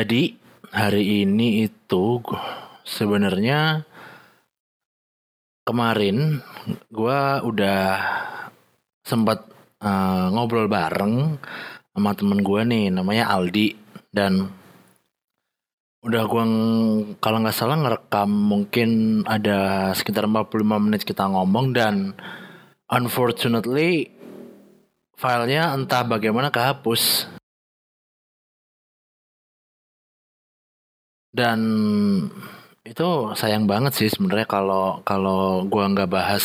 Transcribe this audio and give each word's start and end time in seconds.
Jadi 0.00 0.32
hari 0.72 1.28
ini 1.28 1.68
itu 1.68 2.24
sebenarnya 2.88 3.84
kemarin 5.60 6.40
gua 6.88 7.44
udah 7.44 8.00
sempat 9.04 9.44
uh, 9.84 10.32
ngobrol 10.32 10.72
bareng 10.72 11.36
sama 11.92 12.16
temen 12.16 12.40
gua 12.40 12.64
nih 12.64 12.88
namanya 12.88 13.28
Aldi. 13.28 13.76
Dan 14.08 14.48
udah 16.00 16.22
gua 16.24 16.48
kalau 17.20 17.44
nggak 17.44 17.58
salah 17.60 17.76
ngerekam 17.76 18.32
mungkin 18.32 19.20
ada 19.28 19.92
sekitar 19.92 20.24
45 20.24 20.64
menit 20.80 21.04
kita 21.04 21.28
ngomong 21.28 21.76
dan 21.76 22.16
unfortunately 22.88 24.08
filenya 25.20 25.76
entah 25.76 26.08
bagaimana 26.08 26.48
kehapus 26.48 27.36
Dan 31.30 31.60
itu 32.82 33.08
sayang 33.38 33.70
banget 33.70 33.92
sih 33.94 34.08
sebenarnya 34.10 34.46
kalau 34.50 34.98
kalau 35.06 35.62
gua 35.70 35.86
nggak 35.92 36.10
bahas 36.10 36.44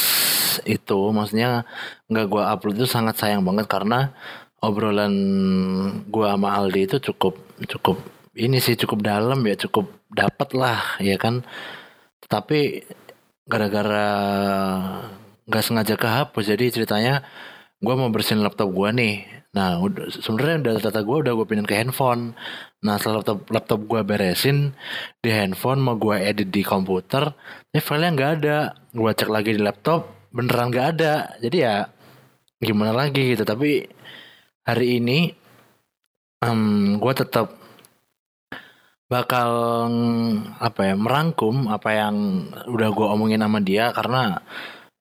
itu, 0.68 1.00
maksudnya 1.10 1.66
nggak 2.12 2.28
gua 2.30 2.54
upload 2.54 2.78
itu 2.78 2.88
sangat 2.90 3.16
sayang 3.18 3.42
banget 3.42 3.66
karena 3.66 4.14
obrolan 4.62 5.14
gua 6.14 6.38
sama 6.38 6.54
Aldi 6.58 6.82
itu 6.90 6.98
cukup 7.12 7.34
cukup 7.66 7.98
ini 8.38 8.58
sih 8.62 8.76
cukup 8.78 9.00
dalam 9.02 9.40
ya, 9.48 9.56
cukup 9.58 9.90
dapat 10.12 10.50
lah 10.54 10.80
ya 11.02 11.18
kan. 11.18 11.42
Tapi 12.30 12.84
gara-gara 13.50 14.10
nggak 15.46 15.64
sengaja 15.66 15.96
kehapus 15.98 16.46
jadi 16.54 16.66
ceritanya 16.74 17.14
gua 17.82 17.94
mau 17.98 18.10
bersihin 18.14 18.42
laptop 18.46 18.70
gua 18.74 18.90
nih 18.94 19.26
Nah, 19.56 19.80
sebenarnya 20.12 20.56
udah 20.68 20.74
data 20.84 21.00
gue 21.00 21.18
udah 21.24 21.34
gue 21.40 21.46
pindahin 21.48 21.70
ke 21.70 21.76
handphone. 21.80 22.36
Nah, 22.84 23.00
setelah 23.00 23.24
laptop 23.24 23.40
laptop 23.48 23.80
gue 23.88 24.02
beresin 24.04 24.76
di 25.24 25.32
handphone 25.32 25.80
mau 25.80 25.96
gue 25.96 26.20
edit 26.20 26.52
di 26.52 26.60
komputer, 26.60 27.32
ini 27.72 27.80
filenya 27.80 28.12
nggak 28.12 28.32
ada. 28.44 28.58
Gue 28.92 29.12
cek 29.16 29.32
lagi 29.32 29.56
di 29.56 29.62
laptop, 29.64 30.28
beneran 30.36 30.76
nggak 30.76 30.88
ada. 31.00 31.14
Jadi 31.40 31.58
ya 31.64 31.88
gimana 32.60 32.92
lagi 32.92 33.32
gitu. 33.32 33.48
Tapi 33.48 33.88
hari 34.68 35.00
ini 35.00 35.32
um, 36.44 37.00
gue 37.00 37.14
tetap 37.16 37.56
bakal 39.06 39.50
apa 40.58 40.82
ya 40.82 40.96
merangkum 40.98 41.70
apa 41.70 41.90
yang 41.94 42.16
udah 42.66 42.90
gue 42.90 43.08
omongin 43.08 43.46
sama 43.46 43.62
dia 43.62 43.94
karena 43.94 44.42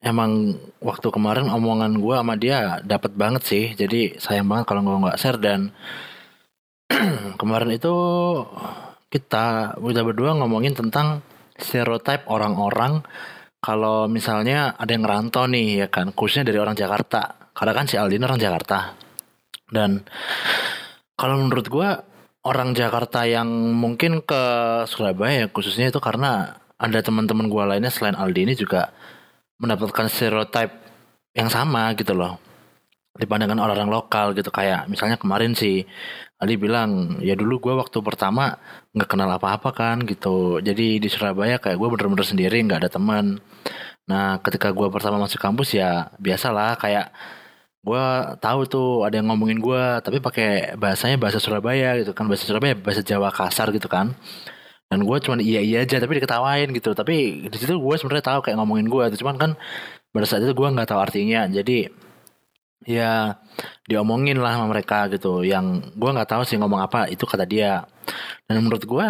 emang 0.05 0.61
waktu 0.85 1.09
kemarin 1.09 1.49
omongan 1.49 1.97
gue 1.99 2.15
sama 2.15 2.35
dia 2.37 2.85
dapat 2.85 3.17
banget 3.17 3.43
sih. 3.49 3.65
Jadi 3.73 4.21
sayang 4.21 4.47
banget 4.47 4.69
kalau 4.69 4.85
gue 4.85 5.03
nggak 5.09 5.19
share. 5.19 5.41
Dan 5.41 5.73
kemarin 7.41 7.73
itu 7.73 7.95
kita 9.09 9.79
udah 9.81 10.03
berdua 10.05 10.37
ngomongin 10.37 10.77
tentang 10.77 11.25
stereotip 11.57 12.29
orang-orang 12.29 13.01
kalau 13.65 14.05
misalnya 14.13 14.77
ada 14.77 14.93
yang 14.93 15.09
ngerantau 15.09 15.49
nih 15.49 15.85
ya 15.85 15.89
kan? 15.89 16.13
Khususnya 16.13 16.53
dari 16.53 16.61
orang 16.61 16.77
Jakarta. 16.77 17.51
Karena 17.57 17.73
kan 17.73 17.89
si 17.89 17.97
Aldin 17.97 18.29
orang 18.29 18.37
Jakarta. 18.37 18.93
Dan 19.73 20.05
kalau 21.17 21.41
menurut 21.41 21.67
gue 21.73 21.89
orang 22.45 22.77
Jakarta 22.77 23.25
yang 23.25 23.49
mungkin 23.73 24.21
ke 24.21 24.43
Surabaya 24.85 25.49
khususnya 25.49 25.89
itu 25.89 25.97
karena 25.97 26.61
ada 26.77 27.01
teman-teman 27.01 27.49
gue 27.49 27.65
lainnya 27.65 27.89
selain 27.89 28.19
Aldi 28.19 28.41
ini 28.45 28.55
juga 28.59 28.93
mendapatkan 29.59 30.07
stereotip 30.11 30.71
yang 31.35 31.51
sama 31.51 31.93
gitu 31.99 32.15
loh. 32.15 32.39
Dibandingkan 33.15 33.63
orang-orang 33.63 33.91
lokal 33.95 34.35
gitu 34.35 34.51
kayak 34.51 34.91
misalnya 34.91 35.15
kemarin 35.15 35.55
si 35.55 35.87
Ali 36.43 36.59
bilang 36.59 37.23
ya 37.23 37.39
dulu 37.39 37.63
gue 37.63 37.75
waktu 37.79 38.03
pertama 38.03 38.59
nggak 38.91 39.07
kenal 39.07 39.31
apa-apa 39.31 39.71
kan 39.71 40.03
gitu. 40.03 40.59
Jadi 40.59 40.99
di 40.99 41.09
Surabaya 41.09 41.63
kayak 41.63 41.79
gue 41.79 41.89
bener-bener 41.89 42.27
sendiri 42.27 42.59
nggak 42.67 42.81
ada 42.87 42.91
teman. 42.91 43.39
Nah 44.11 44.43
ketika 44.43 44.75
gue 44.75 44.89
pertama 44.91 45.23
masuk 45.23 45.39
kampus 45.39 45.79
ya 45.79 46.11
biasalah 46.19 46.75
kayak 46.77 47.15
gue 47.85 48.05
tahu 48.41 48.61
tuh 48.65 48.89
ada 49.05 49.21
yang 49.21 49.29
ngomongin 49.29 49.61
gue 49.61 49.85
tapi 50.01 50.17
pakai 50.19 50.73
bahasanya 50.81 51.21
bahasa 51.21 51.37
Surabaya 51.37 52.01
gitu 52.01 52.17
kan 52.17 52.25
bahasa 52.25 52.49
Surabaya 52.49 52.73
bahasa 52.73 53.05
Jawa 53.05 53.29
kasar 53.29 53.69
gitu 53.77 53.93
kan 53.93 54.17
dan 54.95 55.03
gue 55.03 55.17
cuman 55.19 55.43
iya 55.43 55.59
iya 55.59 55.83
aja 55.83 55.99
tapi 55.99 56.23
diketawain 56.23 56.71
gitu. 56.71 56.95
Tapi 56.95 57.51
di 57.51 57.57
situ 57.59 57.75
gue 57.75 57.95
sebenarnya 57.99 58.31
tahu 58.31 58.47
kayak 58.47 58.63
ngomongin 58.63 58.87
gue 58.87 59.05
cuman 59.19 59.35
kan 59.35 59.51
pada 60.15 60.23
saat 60.31 60.47
itu 60.47 60.55
gue 60.55 60.69
nggak 60.71 60.87
tahu 60.87 61.03
artinya. 61.03 61.51
Jadi 61.51 61.91
ya 62.87 63.35
diomongin 63.91 64.39
lah 64.39 64.55
sama 64.55 64.71
mereka 64.71 65.11
gitu. 65.11 65.43
Yang 65.43 65.91
gue 65.99 66.11
nggak 66.15 66.31
tahu 66.31 66.43
sih 66.47 66.55
ngomong 66.63 66.79
apa 66.79 67.11
itu 67.11 67.27
kata 67.27 67.43
dia. 67.43 67.83
Dan 68.47 68.63
menurut 68.63 68.87
gue 68.87 69.09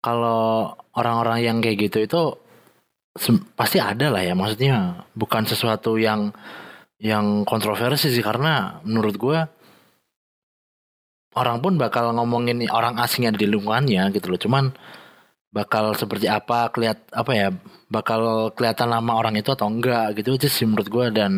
kalau 0.00 0.72
orang-orang 0.96 1.44
yang 1.44 1.56
kayak 1.60 1.92
gitu 1.92 1.98
itu 2.00 2.22
pasti 3.52 3.76
ada 3.76 4.08
lah 4.08 4.24
ya. 4.24 4.32
Maksudnya 4.32 5.04
bukan 5.12 5.44
sesuatu 5.44 6.00
yang 6.00 6.32
yang 6.96 7.44
kontroversi 7.44 8.08
sih. 8.08 8.24
Karena 8.24 8.80
menurut 8.88 9.20
gue 9.20 9.38
orang 11.32 11.58
pun 11.64 11.80
bakal 11.80 12.12
ngomongin 12.12 12.64
orang 12.68 13.00
asing 13.00 13.28
yang 13.28 13.36
di 13.36 13.48
lingkungannya 13.48 14.12
gitu 14.12 14.32
loh. 14.32 14.40
Cuman 14.40 14.64
bakal 15.52 15.92
seperti 15.96 16.32
apa 16.32 16.72
kelihat 16.72 17.04
apa 17.12 17.32
ya 17.36 17.48
bakal 17.92 18.52
kelihatan 18.56 18.88
lama 18.88 19.12
orang 19.20 19.36
itu 19.36 19.52
atau 19.52 19.68
enggak 19.68 20.16
gitu. 20.20 20.36
Aja 20.36 20.48
sih 20.48 20.66
menurut 20.68 20.88
gue 20.88 21.06
dan 21.12 21.32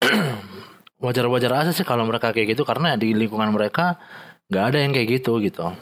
wajar-wajar 1.04 1.52
aja 1.66 1.72
sih 1.72 1.84
kalau 1.84 2.08
mereka 2.08 2.32
kayak 2.32 2.56
gitu. 2.56 2.64
Karena 2.64 2.96
di 2.96 3.12
lingkungan 3.12 3.52
mereka 3.52 4.00
nggak 4.48 4.64
ada 4.72 4.78
yang 4.80 4.92
kayak 4.96 5.08
gitu 5.20 5.40
gitu. 5.44 5.72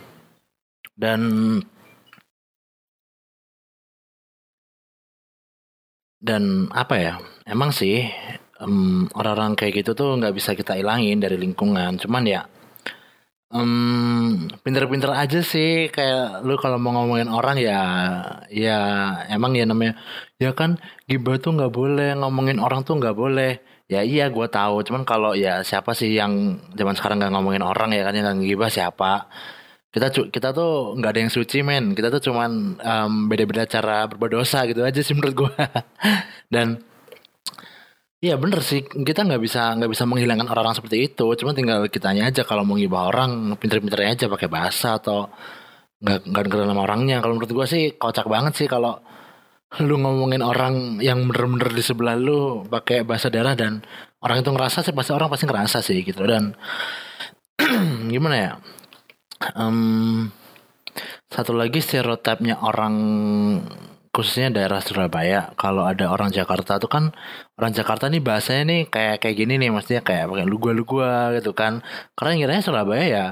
Dan 0.97 1.21
dan 6.19 6.67
apa 6.75 6.95
ya 6.99 7.15
emang 7.47 7.71
sih 7.71 8.03
orang 8.57 9.13
orang-orang 9.13 9.53
kayak 9.53 9.85
gitu 9.85 9.93
tuh 9.93 10.17
nggak 10.17 10.35
bisa 10.35 10.57
kita 10.57 10.75
ilangin 10.81 11.21
dari 11.21 11.37
lingkungan. 11.37 12.01
Cuman 12.01 12.25
ya 12.25 12.43
Um, 13.47 14.51
pinter-pinter 14.67 15.11
aja 15.15 15.39
sih. 15.53 15.87
Kayak 15.95 16.43
lu 16.47 16.59
kalau 16.59 16.79
mau 16.83 16.93
ngomongin 16.99 17.31
orang 17.31 17.57
ya 17.63 17.79
ya 18.51 18.79
emang 19.31 19.55
ya 19.55 19.65
namanya 19.71 19.95
ya 20.43 20.51
kan 20.59 20.71
gibah 21.07 21.39
tuh 21.39 21.55
nggak 21.55 21.73
boleh 21.79 22.19
ngomongin 22.19 22.59
orang 22.59 22.83
tuh 22.83 22.99
nggak 22.99 23.15
boleh. 23.15 23.63
Ya 23.87 24.03
iya 24.03 24.27
gue 24.35 24.47
tahu. 24.51 24.83
Cuman 24.87 25.03
kalau 25.07 25.39
ya 25.39 25.63
siapa 25.63 25.95
sih 25.95 26.11
yang 26.19 26.59
zaman 26.75 26.95
sekarang 26.99 27.23
nggak 27.23 27.33
ngomongin 27.35 27.63
orang 27.63 27.95
ya 27.95 28.03
kan 28.07 28.15
yang 28.19 28.43
gibah 28.43 28.71
siapa? 28.71 29.31
Kita 29.95 30.07
kita 30.35 30.49
tuh 30.59 30.99
nggak 30.99 31.11
ada 31.15 31.21
yang 31.23 31.33
suci 31.33 31.63
men. 31.63 31.95
Kita 31.97 32.09
tuh 32.15 32.21
cuman 32.27 32.51
um, 32.83 33.13
beda-beda 33.31 33.65
cara 33.71 34.11
berbuat 34.11 34.33
dosa 34.43 34.67
gitu 34.67 34.83
aja 34.83 35.01
sih 35.07 35.15
menurut 35.15 35.35
gue 35.47 35.53
dan 36.55 36.83
Iya 38.25 38.35
bener 38.43 38.61
sih. 38.65 38.81
Kita 39.09 39.21
nggak 39.29 39.43
bisa 39.45 39.61
nggak 39.77 39.91
bisa 39.93 40.05
menghilangkan 40.09 40.49
orang-orang 40.49 40.77
seperti 40.79 40.97
itu. 41.13 41.27
Cuma 41.37 41.53
tinggal 41.53 41.85
kitanya 41.93 42.23
aja 42.33 42.43
kalau 42.49 42.65
mau 42.65 42.77
ngibah 42.77 43.13
orang 43.13 43.31
pinter-pinternya 43.61 44.11
aja 44.17 44.27
pakai 44.33 44.49
bahasa 44.49 44.97
atau 44.97 45.29
nggak 46.01 46.19
nggak 46.31 46.43
dengerin 46.49 46.69
nama 46.73 46.83
orangnya. 46.89 47.17
Kalau 47.21 47.33
menurut 47.37 47.53
gua 47.53 47.67
sih 47.69 47.93
kocak 48.01 48.27
banget 48.29 48.53
sih 48.57 48.69
kalau 48.73 48.93
lu 49.85 49.95
ngomongin 50.01 50.41
orang 50.41 50.75
yang 51.05 51.29
bener-bener 51.29 51.69
di 51.77 51.83
sebelah 51.85 52.17
lu 52.17 52.65
pakai 52.65 53.05
bahasa 53.05 53.29
daerah 53.29 53.53
dan 53.53 53.85
orang 54.25 54.41
itu 54.41 54.51
ngerasa 54.55 54.79
sih 54.87 54.95
pasti 54.97 55.13
orang 55.13 55.29
pasti 55.33 55.45
ngerasa 55.49 55.79
sih 55.85 55.99
gitu. 56.01 56.23
Dan 56.25 56.57
gimana 58.13 58.37
ya? 58.37 58.53
Um, 59.61 60.33
satu 61.29 61.53
lagi 61.53 61.85
stereotipnya 61.85 62.57
orang 62.65 62.95
khususnya 64.17 64.49
daerah 64.49 64.81
Surabaya 64.81 65.53
kalau 65.61 65.85
ada 65.85 66.09
orang 66.09 66.33
Jakarta 66.33 66.81
tuh 66.81 66.89
kan 66.89 67.05
orang 67.61 67.73
Jakarta 67.77 68.09
nih 68.09 68.25
bahasanya 68.25 68.65
nih 68.73 68.81
kayak 68.89 69.17
kayak 69.21 69.37
gini 69.37 69.61
nih 69.61 69.69
maksudnya 69.69 70.01
kayak 70.01 70.33
pakai 70.33 70.47
lu 70.49 70.57
gua 70.57 70.73
lu 70.73 70.85
gua 70.89 71.37
gitu 71.37 71.53
kan. 71.53 71.85
Karena 72.17 72.33
ngiranya 72.41 72.63
Surabaya 72.65 73.05
ya 73.05 73.27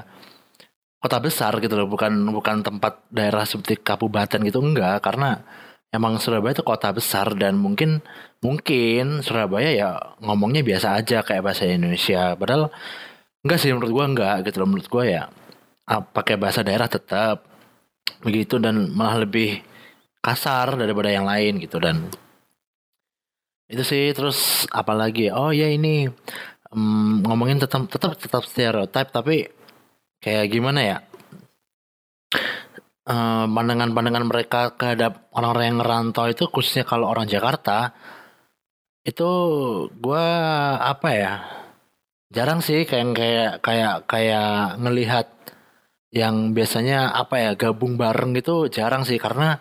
kota 1.00 1.16
besar 1.25 1.56
gitu 1.64 1.75
loh 1.81 1.88
bukan 1.88 2.12
bukan 2.36 2.60
tempat 2.60 3.00
daerah 3.08 3.48
seperti 3.48 3.81
kabupaten 3.81 4.40
gitu 4.44 4.60
enggak. 4.60 5.00
Karena 5.00 5.40
emang 5.88 6.20
Surabaya 6.20 6.52
itu 6.52 6.64
kota 6.66 6.92
besar 6.92 7.32
dan 7.32 7.56
mungkin 7.56 8.04
mungkin 8.44 9.25
Surabaya 9.25 9.70
ya 9.72 9.88
ngomongnya 10.20 10.60
biasa 10.60 11.00
aja 11.00 11.25
kayak 11.25 11.40
bahasa 11.48 11.64
Indonesia. 11.64 12.36
Padahal 12.36 12.69
enggak 13.40 13.56
sih 13.56 13.72
menurut 13.72 13.92
gua 13.96 14.04
enggak 14.12 14.34
gitu 14.52 14.60
loh. 14.60 14.69
Menurut 14.69 14.88
gua 14.92 15.04
ya 15.08 15.22
ah, 15.88 16.04
pakai 16.04 16.36
bahasa 16.36 16.60
daerah 16.60 16.92
tetap 16.92 17.48
begitu 18.20 18.60
dan 18.60 18.92
malah 18.92 19.25
lebih 19.25 19.64
kasar 20.25 20.81
daripada 20.81 21.12
yang 21.12 21.29
lain 21.29 21.61
gitu 21.61 21.76
dan 21.76 22.09
itu 23.69 23.85
sih 23.85 24.17
terus 24.17 24.65
apalagi 24.73 25.29
oh 25.29 25.53
ya 25.53 25.69
ini 25.69 26.09
um, 26.73 27.21
ngomongin 27.25 27.61
tetap 27.61 27.87
tetap 27.88 28.17
tetap 28.17 28.43
stereotip 28.49 29.09
tapi 29.12 29.49
kayak 30.25 30.49
gimana 30.49 30.81
ya? 30.81 30.99
Pandangan 33.05 33.53
pandangan-pandangan 33.93 34.25
mereka 34.25 34.61
terhadap 34.81 35.29
orang-orang 35.37 35.76
yang 35.76 35.79
ngerantau 35.85 36.25
itu 36.32 36.49
khususnya 36.49 36.88
kalau 36.88 37.12
orang 37.12 37.29
Jakarta 37.29 37.93
itu 39.05 39.31
gue 39.93 40.29
apa 40.81 41.09
ya 41.12 41.35
jarang 42.32 42.65
sih 42.65 42.88
kayak 42.88 43.12
kayak 43.12 43.53
kayak 43.61 43.94
kayak 44.09 44.81
ngelihat 44.81 45.29
yang 46.17 46.56
biasanya 46.56 47.12
apa 47.12 47.37
ya 47.37 47.50
gabung 47.61 48.00
bareng 48.00 48.32
gitu 48.41 48.73
jarang 48.73 49.05
sih 49.05 49.20
karena 49.20 49.61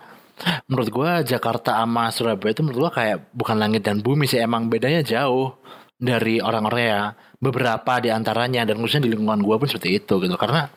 menurut 0.68 0.90
gua 0.90 1.12
Jakarta 1.22 1.78
sama 1.80 2.10
Surabaya 2.10 2.52
itu 2.52 2.62
menurut 2.66 2.90
gua 2.90 2.92
kayak 2.94 3.32
bukan 3.34 3.58
langit 3.60 3.86
dan 3.86 4.02
bumi 4.02 4.26
sih 4.26 4.42
emang 4.42 4.68
bedanya 4.68 5.02
jauh 5.06 5.56
dari 5.98 6.44
orang-orang 6.44 6.84
ya. 6.84 7.04
Beberapa 7.44 8.00
di 8.00 8.08
antaranya 8.08 8.64
dan 8.64 8.80
khususnya 8.80 9.04
di 9.08 9.12
lingkungan 9.14 9.44
gua 9.44 9.60
pun 9.60 9.68
seperti 9.68 10.00
itu 10.00 10.16
gitu. 10.24 10.36
Karena 10.40 10.68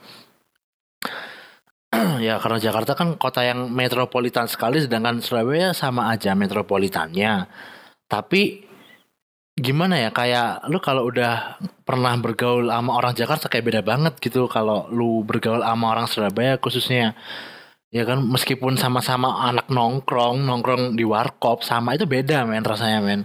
ya 2.26 2.42
karena 2.42 2.58
Jakarta 2.58 2.92
kan 2.98 3.14
kota 3.16 3.46
yang 3.46 3.70
metropolitan 3.70 4.50
sekali 4.50 4.82
sedangkan 4.82 5.22
Surabaya 5.22 5.70
sama 5.72 6.10
aja 6.10 6.34
metropolitannya. 6.34 7.46
Tapi 8.06 8.66
gimana 9.56 9.96
ya 9.96 10.10
kayak 10.12 10.68
lu 10.68 10.78
kalau 10.84 11.08
udah 11.08 11.56
pernah 11.86 12.12
bergaul 12.20 12.68
sama 12.68 12.92
orang 12.92 13.14
Jakarta 13.16 13.46
kayak 13.48 13.66
beda 13.66 13.82
banget 13.86 14.14
gitu. 14.20 14.50
Kalau 14.50 14.90
lu 14.92 15.22
bergaul 15.24 15.62
sama 15.62 15.86
orang 15.94 16.06
Surabaya 16.10 16.58
khususnya 16.60 17.16
ya 17.96 18.04
kan 18.04 18.20
meskipun 18.20 18.76
sama-sama 18.76 19.48
anak 19.48 19.72
nongkrong 19.72 20.44
nongkrong 20.44 21.00
di 21.00 21.04
warkop 21.08 21.64
sama 21.64 21.96
itu 21.96 22.04
beda 22.04 22.44
men 22.44 22.60
rasanya 22.60 23.00
men 23.00 23.24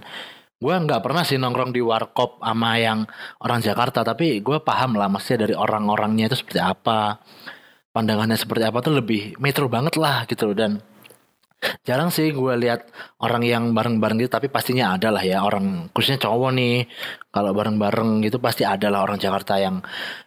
gue 0.62 0.74
nggak 0.74 1.04
pernah 1.04 1.20
sih 1.28 1.36
nongkrong 1.36 1.76
di 1.76 1.84
warkop 1.84 2.40
sama 2.40 2.80
yang 2.80 3.04
orang 3.44 3.60
Jakarta 3.60 4.00
tapi 4.00 4.40
gue 4.40 4.64
paham 4.64 4.96
lah 4.96 5.12
maksudnya 5.12 5.44
dari 5.44 5.54
orang-orangnya 5.58 6.32
itu 6.32 6.40
seperti 6.40 6.60
apa 6.64 7.20
pandangannya 7.92 8.40
seperti 8.40 8.64
apa 8.64 8.78
tuh 8.80 8.96
lebih 8.96 9.36
metro 9.36 9.68
banget 9.68 10.00
lah 10.00 10.24
gitu 10.24 10.48
loh 10.48 10.56
dan 10.56 10.72
Jarang 11.86 12.10
sih 12.10 12.34
gue 12.34 12.54
lihat 12.58 12.90
orang 13.22 13.42
yang 13.46 13.64
bareng-bareng 13.70 14.18
gitu, 14.26 14.34
tapi 14.34 14.50
pastinya 14.50 14.98
ada 14.98 15.14
lah 15.14 15.22
ya 15.22 15.46
orang 15.46 15.86
khususnya 15.94 16.18
cowok 16.18 16.50
nih. 16.58 16.90
Kalau 17.30 17.54
bareng-bareng 17.54 18.18
gitu 18.26 18.42
pasti 18.42 18.66
ada 18.66 18.90
lah 18.90 19.06
orang 19.06 19.18
Jakarta 19.22 19.62
yang 19.62 19.78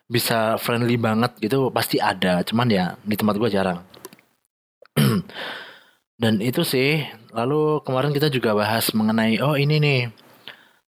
bisa 0.07 0.55
friendly 0.55 0.95
banget 0.95 1.35
gitu 1.43 1.67
pasti 1.75 1.99
ada. 1.99 2.39
Cuman 2.47 2.67
ya 2.71 2.95
di 3.03 3.15
tempat 3.19 3.35
gue 3.35 3.49
jarang. 3.51 3.83
Dan 6.15 6.39
itu 6.39 6.63
sih. 6.63 7.03
Lalu 7.35 7.83
kemarin 7.83 8.15
kita 8.15 8.31
juga 8.31 8.55
bahas 8.55 8.91
mengenai 8.95 9.43
oh 9.43 9.59
ini 9.59 9.75
nih 9.79 10.01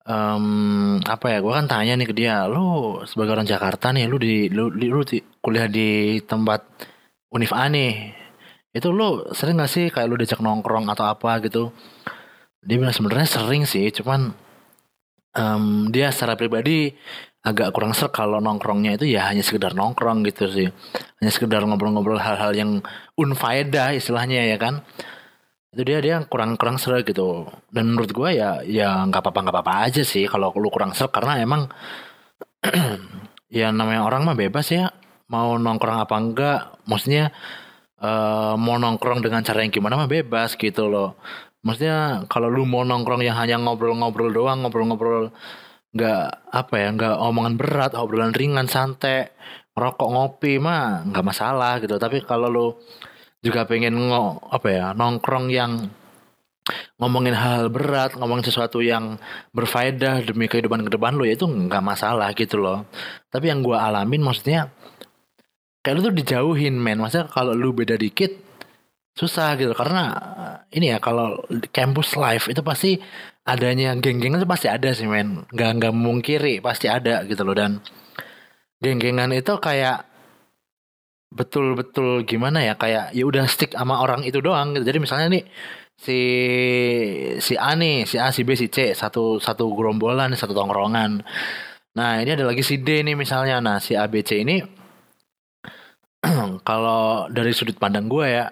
um, 0.09 0.97
apa 1.05 1.25
ya? 1.33 1.37
Gue 1.43 1.53
kan 1.53 1.69
tanya 1.69 1.93
nih 1.97 2.07
ke 2.09 2.15
dia, 2.17 2.49
lu 2.49 3.01
sebagai 3.05 3.37
orang 3.37 3.47
Jakarta 3.49 3.93
nih, 3.93 4.09
lu 4.09 4.17
di 4.17 4.49
lu, 4.49 4.73
lu, 4.73 4.99
lu 4.99 5.01
di, 5.05 5.21
kuliah 5.41 5.69
di 5.69 6.17
tempat 6.25 6.65
Unif 7.31 7.53
A 7.55 7.69
nih 7.71 8.21
itu 8.71 8.87
lu 8.87 9.27
sering 9.35 9.59
gak 9.59 9.71
sih 9.71 9.91
kayak 9.91 10.07
lu 10.07 10.15
diajak 10.15 10.39
nongkrong 10.39 10.87
atau 10.87 11.05
apa 11.07 11.43
gitu? 11.43 11.75
Dia 12.63 12.77
bilang 12.77 12.95
sebenarnya 12.95 13.27
sering 13.27 13.63
sih, 13.67 13.89
cuman 13.91 14.31
um, 15.35 15.89
dia 15.91 16.13
secara 16.13 16.37
pribadi 16.39 16.93
agak 17.41 17.73
kurang 17.73 17.97
ser 17.97 18.13
kalau 18.13 18.37
nongkrongnya 18.37 19.01
itu 19.01 19.17
ya 19.17 19.25
hanya 19.29 19.41
sekedar 19.41 19.73
nongkrong 19.73 20.21
gitu 20.29 20.45
sih. 20.49 20.69
Hanya 21.21 21.31
sekedar 21.33 21.65
ngobrol-ngobrol 21.65 22.21
hal-hal 22.21 22.53
yang 22.53 22.71
unfaedah 23.17 23.97
istilahnya 23.97 24.45
ya 24.45 24.57
kan. 24.61 24.85
Itu 25.73 25.81
dia 25.87 25.99
dia 26.03 26.15
kurang-kurang 26.29 26.77
ser 26.77 27.01
gitu. 27.01 27.49
Dan 27.73 27.93
menurut 27.93 28.11
gua 28.13 28.29
ya 28.29 28.61
ya 28.61 29.01
nggak 29.09 29.21
apa-apa 29.25 29.39
nggak 29.49 29.55
apa-apa 29.57 29.73
aja 29.89 30.01
sih 30.05 30.29
kalau 30.29 30.53
lu 30.53 30.69
kurang 30.69 30.93
ser 30.93 31.09
karena 31.09 31.41
emang 31.41 31.65
ya 33.57 33.73
namanya 33.73 34.05
orang 34.05 34.21
mah 34.27 34.37
bebas 34.37 34.69
ya 34.69 34.93
mau 35.31 35.55
nongkrong 35.57 35.99
apa 36.03 36.15
enggak 36.19 36.59
maksudnya 36.85 37.31
uh, 38.03 38.53
mau 38.59 38.75
nongkrong 38.77 39.23
dengan 39.23 39.41
cara 39.41 39.63
yang 39.63 39.71
gimana 39.73 39.95
mah 39.97 40.09
bebas 40.09 40.53
gitu 40.59 40.89
loh. 40.91 41.17
Maksudnya 41.61 42.25
kalau 42.25 42.49
lu 42.49 42.65
mau 42.65 42.81
nongkrong 42.81 43.21
yang 43.21 43.37
hanya 43.37 43.61
ngobrol-ngobrol 43.61 44.33
doang, 44.33 44.65
ngobrol-ngobrol 44.65 45.29
nggak 45.91 46.23
apa 46.51 46.75
ya, 46.79 46.87
nggak 46.95 47.15
omongan 47.19 47.55
berat, 47.59 47.91
obrolan 47.99 48.31
ringan, 48.31 48.67
santai, 48.71 49.31
rokok 49.75 50.09
ngopi 50.11 50.59
mah 50.59 51.03
nggak 51.07 51.25
masalah 51.25 51.79
gitu. 51.83 51.95
Tapi 51.99 52.23
kalau 52.23 52.47
lu 52.47 52.67
juga 53.41 53.65
pengen 53.65 53.97
ngo 53.97 54.39
apa 54.53 54.67
ya 54.69 54.85
nongkrong 54.93 55.49
yang 55.49 55.89
ngomongin 57.01 57.33
hal, 57.33 57.65
hal 57.65 57.73
berat, 57.73 58.11
ngomongin 58.15 58.45
sesuatu 58.45 58.79
yang 58.85 59.17
berfaedah 59.51 60.21
demi 60.23 60.45
kehidupan 60.45 60.85
ke 60.85 60.93
depan 60.93 61.17
lo 61.17 61.25
ya 61.25 61.33
itu 61.33 61.49
nggak 61.49 61.83
masalah 61.83 62.29
gitu 62.37 62.61
loh. 62.61 62.85
Tapi 63.33 63.49
yang 63.49 63.65
gue 63.65 63.73
alamin 63.75 64.21
maksudnya 64.21 64.69
kayak 65.81 65.93
lu 65.97 66.01
tuh 66.05 66.15
dijauhin 66.15 66.77
men 66.77 67.01
maksudnya 67.01 67.27
kalau 67.33 67.57
lu 67.57 67.73
beda 67.73 67.97
dikit 67.97 68.29
susah 69.17 69.59
gitu 69.59 69.73
karena 69.75 70.03
eh, 70.15 70.77
ini 70.79 70.93
ya 70.95 70.97
kalau 71.03 71.41
campus 71.73 72.15
life 72.15 72.47
itu 72.47 72.61
pasti 72.63 73.01
adanya 73.45 73.97
geng-gengan 73.97 74.41
itu 74.41 74.49
pasti 74.49 74.67
ada 74.69 74.93
sih 74.93 75.09
men 75.09 75.45
nggak 75.49 75.69
nggak 75.81 75.93
mungkiri 75.97 76.61
pasti 76.61 76.85
ada 76.85 77.25
gitu 77.25 77.41
loh 77.41 77.57
dan 77.57 77.81
geng-gengan 78.81 79.33
itu 79.33 79.53
kayak 79.57 80.05
betul-betul 81.31 82.27
gimana 82.27 82.61
ya 82.61 82.75
kayak 82.75 83.15
ya 83.15 83.23
udah 83.23 83.47
stick 83.47 83.71
sama 83.73 84.03
orang 84.03 84.21
itu 84.27 84.43
doang 84.43 84.75
gitu. 84.75 84.83
jadi 84.83 84.99
misalnya 84.99 85.27
nih 85.31 85.43
si 85.95 86.19
si 87.39 87.53
A 87.55 87.71
nih 87.73 88.03
si 88.05 88.19
A 88.19 88.29
si 88.35 88.41
B 88.43 88.53
si 88.53 88.67
C 88.67 88.93
satu 88.93 89.39
satu 89.41 89.71
gerombolan 89.73 90.35
satu 90.37 90.53
tongkrongan 90.53 91.23
nah 91.97 92.19
ini 92.21 92.29
ada 92.35 92.45
lagi 92.45 92.61
si 92.61 92.83
D 92.83 93.01
nih 93.01 93.15
misalnya 93.15 93.63
nah 93.63 93.77
si 93.81 93.95
A 93.97 94.05
B 94.11 94.21
C 94.21 94.43
ini 94.43 94.61
kalau 96.67 97.25
dari 97.31 97.51
sudut 97.55 97.77
pandang 97.79 98.05
gue 98.05 98.27
ya 98.27 98.45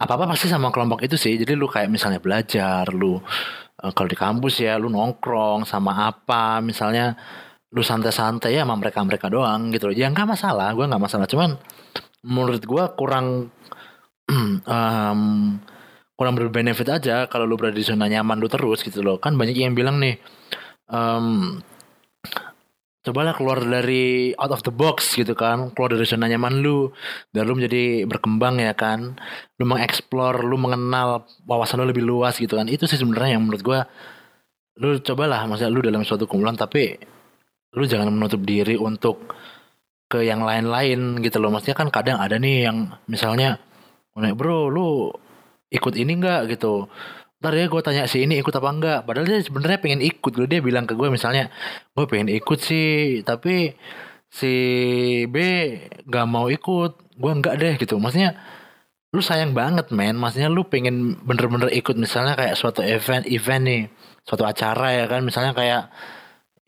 apa-apa 0.00 0.32
pasti 0.32 0.48
sama 0.48 0.72
kelompok 0.72 1.04
itu 1.04 1.20
sih. 1.20 1.36
Jadi 1.36 1.52
lu 1.52 1.68
kayak 1.68 1.92
misalnya 1.92 2.24
belajar, 2.24 2.88
lu 2.88 3.20
uh, 3.80 3.92
kalau 3.96 4.08
di 4.08 4.18
kampus 4.18 4.62
ya 4.62 4.76
lu 4.76 4.92
nongkrong 4.92 5.64
sama 5.64 6.12
apa, 6.12 6.60
misalnya 6.60 7.16
lu 7.70 7.80
santai-santai 7.80 8.58
ya 8.58 8.66
sama 8.66 8.76
mereka-mereka 8.76 9.30
doang 9.32 9.72
gitu 9.72 9.90
loh. 9.90 9.96
Ya 9.96 10.10
nggak 10.10 10.28
masalah, 10.36 10.74
gue 10.76 10.84
nggak 10.84 11.02
masalah. 11.02 11.26
Cuman 11.30 11.56
menurut 12.26 12.62
gue 12.62 12.84
kurang 12.98 13.48
um, 14.76 15.22
kurang 16.14 16.34
berbenefit 16.36 16.84
aja 16.92 17.24
kalau 17.32 17.48
lu 17.48 17.56
berada 17.56 17.72
di 17.72 17.84
zona 17.86 18.04
nyaman 18.04 18.36
lu 18.36 18.48
terus 18.52 18.84
gitu 18.84 19.00
loh. 19.00 19.16
Kan 19.16 19.40
banyak 19.40 19.56
yang 19.56 19.72
bilang 19.72 19.96
nih 20.02 20.20
um, 20.92 21.58
cobalah 23.00 23.32
keluar 23.32 23.64
dari 23.64 24.36
out 24.36 24.52
of 24.52 24.62
the 24.64 24.72
box 24.72 25.16
gitu 25.16 25.32
kan. 25.32 25.72
Keluar 25.72 25.96
dari 25.96 26.04
zona 26.04 26.28
nyaman 26.28 26.60
lu. 26.60 26.92
Dan 27.32 27.48
lu 27.48 27.56
menjadi 27.56 28.04
berkembang 28.04 28.60
ya 28.60 28.76
kan. 28.76 29.16
Lu 29.56 29.64
mengeksplor 29.64 30.44
lu 30.44 30.56
mengenal 30.60 31.24
wawasan 31.48 31.80
lu 31.84 31.88
lebih 31.88 32.04
luas 32.04 32.36
gitu 32.36 32.56
kan. 32.56 32.68
Itu 32.68 32.84
sih 32.84 33.00
sebenarnya 33.00 33.40
yang 33.40 33.48
menurut 33.48 33.62
gua 33.64 33.80
lu 34.80 35.00
cobalah. 35.00 35.48
Maksudnya 35.48 35.72
lu 35.72 35.80
dalam 35.80 36.02
suatu 36.04 36.28
kumpulan 36.28 36.56
tapi 36.56 36.96
lu 37.76 37.84
jangan 37.86 38.10
menutup 38.10 38.42
diri 38.42 38.74
untuk 38.74 39.30
ke 40.10 40.26
yang 40.26 40.42
lain-lain 40.42 41.22
gitu 41.22 41.38
loh. 41.38 41.54
Maksudnya 41.54 41.78
kan 41.78 41.88
kadang 41.88 42.18
ada 42.18 42.36
nih 42.36 42.68
yang 42.68 42.90
misalnya 43.06 43.62
bro 44.34 44.68
lu 44.68 45.08
ikut 45.70 45.94
ini 45.94 46.18
enggak 46.18 46.50
gitu 46.50 46.90
ntar 47.40 47.56
ya 47.56 47.72
gue 47.72 47.80
tanya 47.80 48.04
si 48.04 48.28
ini 48.28 48.36
ikut 48.36 48.52
apa 48.52 48.68
enggak? 48.68 48.98
Padahal 49.08 49.24
dia 49.24 49.40
sebenarnya 49.40 49.80
pengen 49.80 50.04
ikut. 50.04 50.32
Loh 50.36 50.44
dia 50.44 50.60
bilang 50.60 50.84
ke 50.84 50.92
gue 50.92 51.08
misalnya 51.08 51.48
gue 51.96 52.04
pengen 52.04 52.28
ikut 52.28 52.60
sih 52.60 53.24
tapi 53.24 53.72
si 54.28 54.52
B 55.24 55.36
gak 56.04 56.26
mau 56.28 56.52
ikut. 56.52 57.16
Gue 57.16 57.32
enggak 57.32 57.56
deh 57.56 57.74
gitu. 57.80 57.96
Maksudnya 57.96 58.36
lu 59.16 59.24
sayang 59.24 59.56
banget 59.56 59.88
men. 59.88 60.20
Maksudnya 60.20 60.52
lu 60.52 60.68
pengen 60.68 61.16
bener-bener 61.24 61.72
ikut 61.72 61.96
misalnya 61.96 62.36
kayak 62.36 62.54
suatu 62.60 62.84
event 62.84 63.24
event 63.24 63.62
nih 63.64 63.82
suatu 64.28 64.44
acara 64.44 64.92
ya 65.00 65.04
kan. 65.08 65.24
Misalnya 65.24 65.52
kayak 65.56 65.82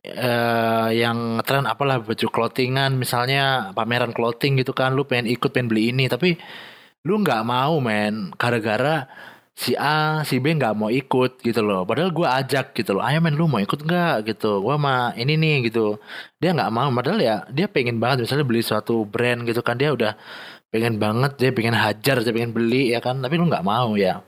eh, 0.09 0.89
yang 1.05 1.37
tren 1.45 1.69
apalah 1.69 2.01
baju 2.01 2.27
clothingan 2.33 2.97
misalnya 2.97 3.77
pameran 3.77 4.17
clothing 4.17 4.57
gitu 4.57 4.73
kan. 4.73 4.97
Lu 4.97 5.05
pengen 5.05 5.29
ikut 5.29 5.53
pengen 5.53 5.69
beli 5.69 5.93
ini. 5.93 6.09
Tapi 6.09 6.41
lu 7.05 7.21
nggak 7.21 7.45
mau 7.45 7.77
men. 7.85 8.33
Gara-gara 8.41 9.05
si 9.53 9.77
A 9.77 10.25
si 10.25 10.41
B 10.41 10.57
nggak 10.57 10.75
mau 10.75 10.89
ikut 10.89 11.41
gitu 11.45 11.61
loh. 11.61 11.85
Padahal 11.85 12.11
gue 12.11 12.25
ajak 12.25 12.73
gitu 12.79 12.97
loh. 12.97 13.03
Ayo 13.05 13.21
men 13.21 13.37
lu 13.37 13.45
mau 13.47 13.61
ikut 13.61 13.81
nggak? 13.85 14.25
Gitu. 14.29 14.51
Gue 14.65 14.77
mah 14.81 15.13
ini 15.21 15.37
nih 15.37 15.69
gitu. 15.69 16.01
Dia 16.41 16.57
nggak 16.57 16.71
mau. 16.73 16.89
Padahal 16.91 17.21
ya 17.21 17.37
dia 17.53 17.67
pengen 17.69 18.01
banget 18.03 18.25
misalnya 18.25 18.47
beli 18.49 18.63
suatu 18.65 19.05
brand 19.05 19.45
gitu 19.49 19.61
kan. 19.61 19.77
Dia 19.77 19.93
udah 19.93 20.13
pengen 20.73 20.97
banget 20.97 21.37
dia 21.41 21.51
pengen 21.53 21.77
hajar 21.77 22.17
dia 22.25 22.33
pengen 22.33 22.53
beli 22.57 22.93
ya 22.97 23.01
kan. 23.05 23.21
Tapi 23.21 23.35
lu 23.39 23.45
nggak 23.49 23.65
mau 23.65 23.93
ya. 23.97 24.25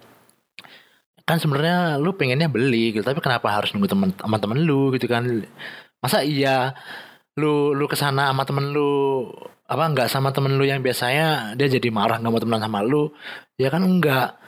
Kan 1.24 1.40
sebenarnya 1.40 1.96
lu 1.96 2.12
pengennya 2.12 2.48
beli 2.52 2.92
gitu. 2.92 3.04
Tapi 3.04 3.20
kenapa 3.24 3.48
harus 3.48 3.72
nunggu 3.72 3.88
teman 3.88 4.10
teman 4.12 4.38
temen 4.40 4.58
lu 4.68 4.92
gitu 4.94 5.08
kan? 5.08 5.24
Masa 6.04 6.20
iya 6.20 6.76
lu 7.40 7.72
lu 7.74 7.84
ke 7.90 7.96
sana 7.98 8.30
sama 8.30 8.44
temen 8.46 8.70
lu 8.76 9.26
apa 9.64 9.82
nggak 9.90 10.08
sama 10.12 10.30
temen 10.36 10.54
lu 10.60 10.64
yang 10.68 10.84
biasanya 10.84 11.56
dia 11.56 11.66
jadi 11.66 11.88
marah 11.88 12.20
nggak 12.20 12.32
mau 12.32 12.42
temenan 12.42 12.62
sama 12.68 12.80
lu? 12.84 13.08
Ya 13.56 13.72
kan 13.72 13.82
enggak 13.88 14.43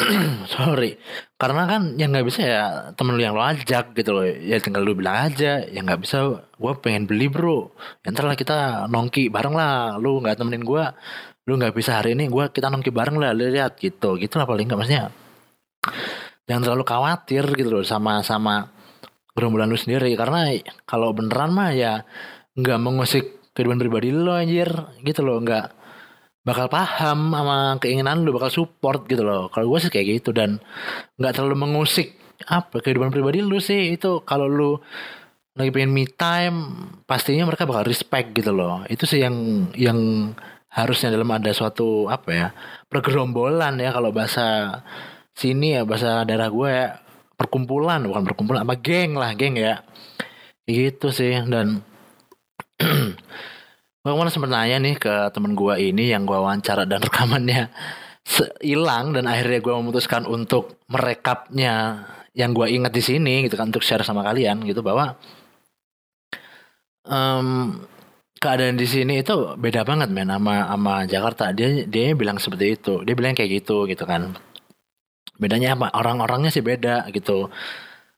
sorry. 0.54 0.98
Karena 1.36 1.62
kan 1.68 1.82
yang 1.98 2.14
nggak 2.14 2.26
bisa 2.26 2.40
ya 2.42 2.62
temen 2.94 3.18
lu 3.18 3.22
yang 3.22 3.36
lo 3.36 3.44
ajak 3.44 3.94
gitu 3.94 4.10
loh. 4.14 4.24
Ya 4.26 4.58
tinggal 4.58 4.82
lu 4.86 4.96
bilang 4.96 5.30
aja. 5.30 5.62
Ya 5.66 5.80
nggak 5.82 6.00
bisa. 6.02 6.42
Gue 6.56 6.72
pengen 6.80 7.04
beli 7.06 7.26
bro. 7.28 7.70
Ya 8.02 8.14
ntar 8.14 8.26
lah 8.26 8.38
kita 8.38 8.88
nongki 8.88 9.28
bareng 9.28 9.54
lah. 9.54 9.98
Lu 9.98 10.22
nggak 10.22 10.38
temenin 10.38 10.64
gue 10.64 10.84
lu 11.42 11.58
nggak 11.58 11.74
bisa 11.74 11.98
hari 11.98 12.14
ini 12.14 12.30
gue 12.30 12.44
kita 12.54 12.70
nongki 12.70 12.90
bareng 12.94 13.16
lah. 13.18 13.34
Lihat 13.34 13.78
gitu. 13.78 14.16
Gitu 14.18 14.34
lah 14.38 14.46
paling 14.48 14.66
nggak 14.68 14.78
maksudnya. 14.78 15.10
Jangan 16.46 16.62
terlalu 16.62 16.84
khawatir 16.86 17.44
gitu 17.54 17.70
loh 17.70 17.84
sama 17.86 18.22
sama 18.26 18.70
gerombolan 19.34 19.70
lu 19.70 19.78
sendiri. 19.78 20.14
Karena 20.14 20.50
kalau 20.88 21.14
beneran 21.14 21.50
mah 21.54 21.70
ya 21.74 22.02
nggak 22.58 22.78
mengusik 22.80 23.54
kehidupan 23.54 23.78
pribadi 23.78 24.10
lo 24.10 24.34
anjir. 24.34 24.70
Gitu 25.02 25.20
loh 25.22 25.38
nggak 25.42 25.81
bakal 26.42 26.66
paham 26.66 27.30
sama 27.30 27.78
keinginan 27.78 28.26
lu 28.26 28.34
bakal 28.34 28.50
support 28.50 29.06
gitu 29.06 29.22
loh. 29.22 29.46
Kalau 29.54 29.70
gue 29.70 29.78
sih 29.78 29.90
kayak 29.94 30.06
gitu 30.22 30.30
dan 30.34 30.58
nggak 31.18 31.38
terlalu 31.38 31.56
mengusik 31.66 32.18
apa 32.50 32.82
kehidupan 32.82 33.14
pribadi 33.14 33.40
lu 33.42 33.62
sih. 33.62 33.94
Itu 33.94 34.26
kalau 34.26 34.50
lu 34.50 34.70
lagi 35.52 35.70
pengen 35.70 35.92
me 35.92 36.08
time 36.08 36.56
pastinya 37.06 37.46
mereka 37.46 37.62
bakal 37.68 37.86
respect 37.86 38.34
gitu 38.34 38.50
loh. 38.50 38.82
Itu 38.90 39.06
sih 39.06 39.22
yang 39.22 39.68
yang 39.78 40.32
harusnya 40.72 41.14
dalam 41.14 41.28
ada 41.30 41.52
suatu 41.52 42.08
apa 42.08 42.30
ya 42.32 42.48
pergerombolan 42.88 43.76
ya 43.76 43.92
kalau 43.92 44.08
bahasa 44.10 44.80
sini 45.36 45.76
ya 45.78 45.86
bahasa 45.86 46.26
daerah 46.26 46.50
gue 46.50 46.68
ya. 46.70 46.88
Perkumpulan 47.38 48.02
bukan 48.06 48.22
perkumpulan 48.22 48.62
apa 48.62 48.78
geng 48.82 49.14
lah 49.14 49.34
geng 49.38 49.54
ya. 49.54 49.82
Gitu 50.66 51.10
sih 51.14 51.38
dan 51.46 51.86
gue 54.02 54.10
kemarin 54.10 54.34
sempet 54.34 54.50
nanya 54.50 54.76
nih 54.82 54.94
ke 54.98 55.14
temen 55.30 55.54
gue 55.54 55.74
ini 55.78 56.10
yang 56.10 56.26
gue 56.26 56.34
wawancara 56.34 56.82
dan 56.90 56.98
rekamannya 57.06 57.70
hilang 58.62 59.14
dan 59.14 59.30
akhirnya 59.30 59.62
gue 59.62 59.74
memutuskan 59.78 60.26
untuk 60.26 60.82
merekapnya 60.90 62.06
yang 62.34 62.50
gue 62.54 62.66
ingat 62.66 62.92
di 62.94 63.02
sini 63.02 63.46
gitu 63.46 63.54
kan 63.54 63.70
untuk 63.70 63.86
share 63.86 64.02
sama 64.02 64.26
kalian 64.26 64.62
gitu 64.66 64.82
bahwa 64.82 65.18
um, 67.06 67.78
keadaan 68.42 68.74
di 68.74 68.86
sini 68.90 69.22
itu 69.22 69.54
beda 69.54 69.86
banget 69.86 70.10
men 70.10 70.26
sama 70.26 70.66
sama 70.66 70.94
Jakarta. 71.06 71.44
Dia 71.54 71.86
dia 71.86 72.14
bilang 72.18 72.42
seperti 72.42 72.74
itu. 72.74 72.94
Dia 73.06 73.14
bilang 73.14 73.38
kayak 73.38 73.62
gitu 73.62 73.86
gitu 73.86 74.02
kan. 74.02 74.34
Bedanya 75.38 75.78
apa? 75.78 75.94
Orang-orangnya 75.94 76.50
sih 76.50 76.62
beda 76.62 77.06
gitu. 77.14 77.46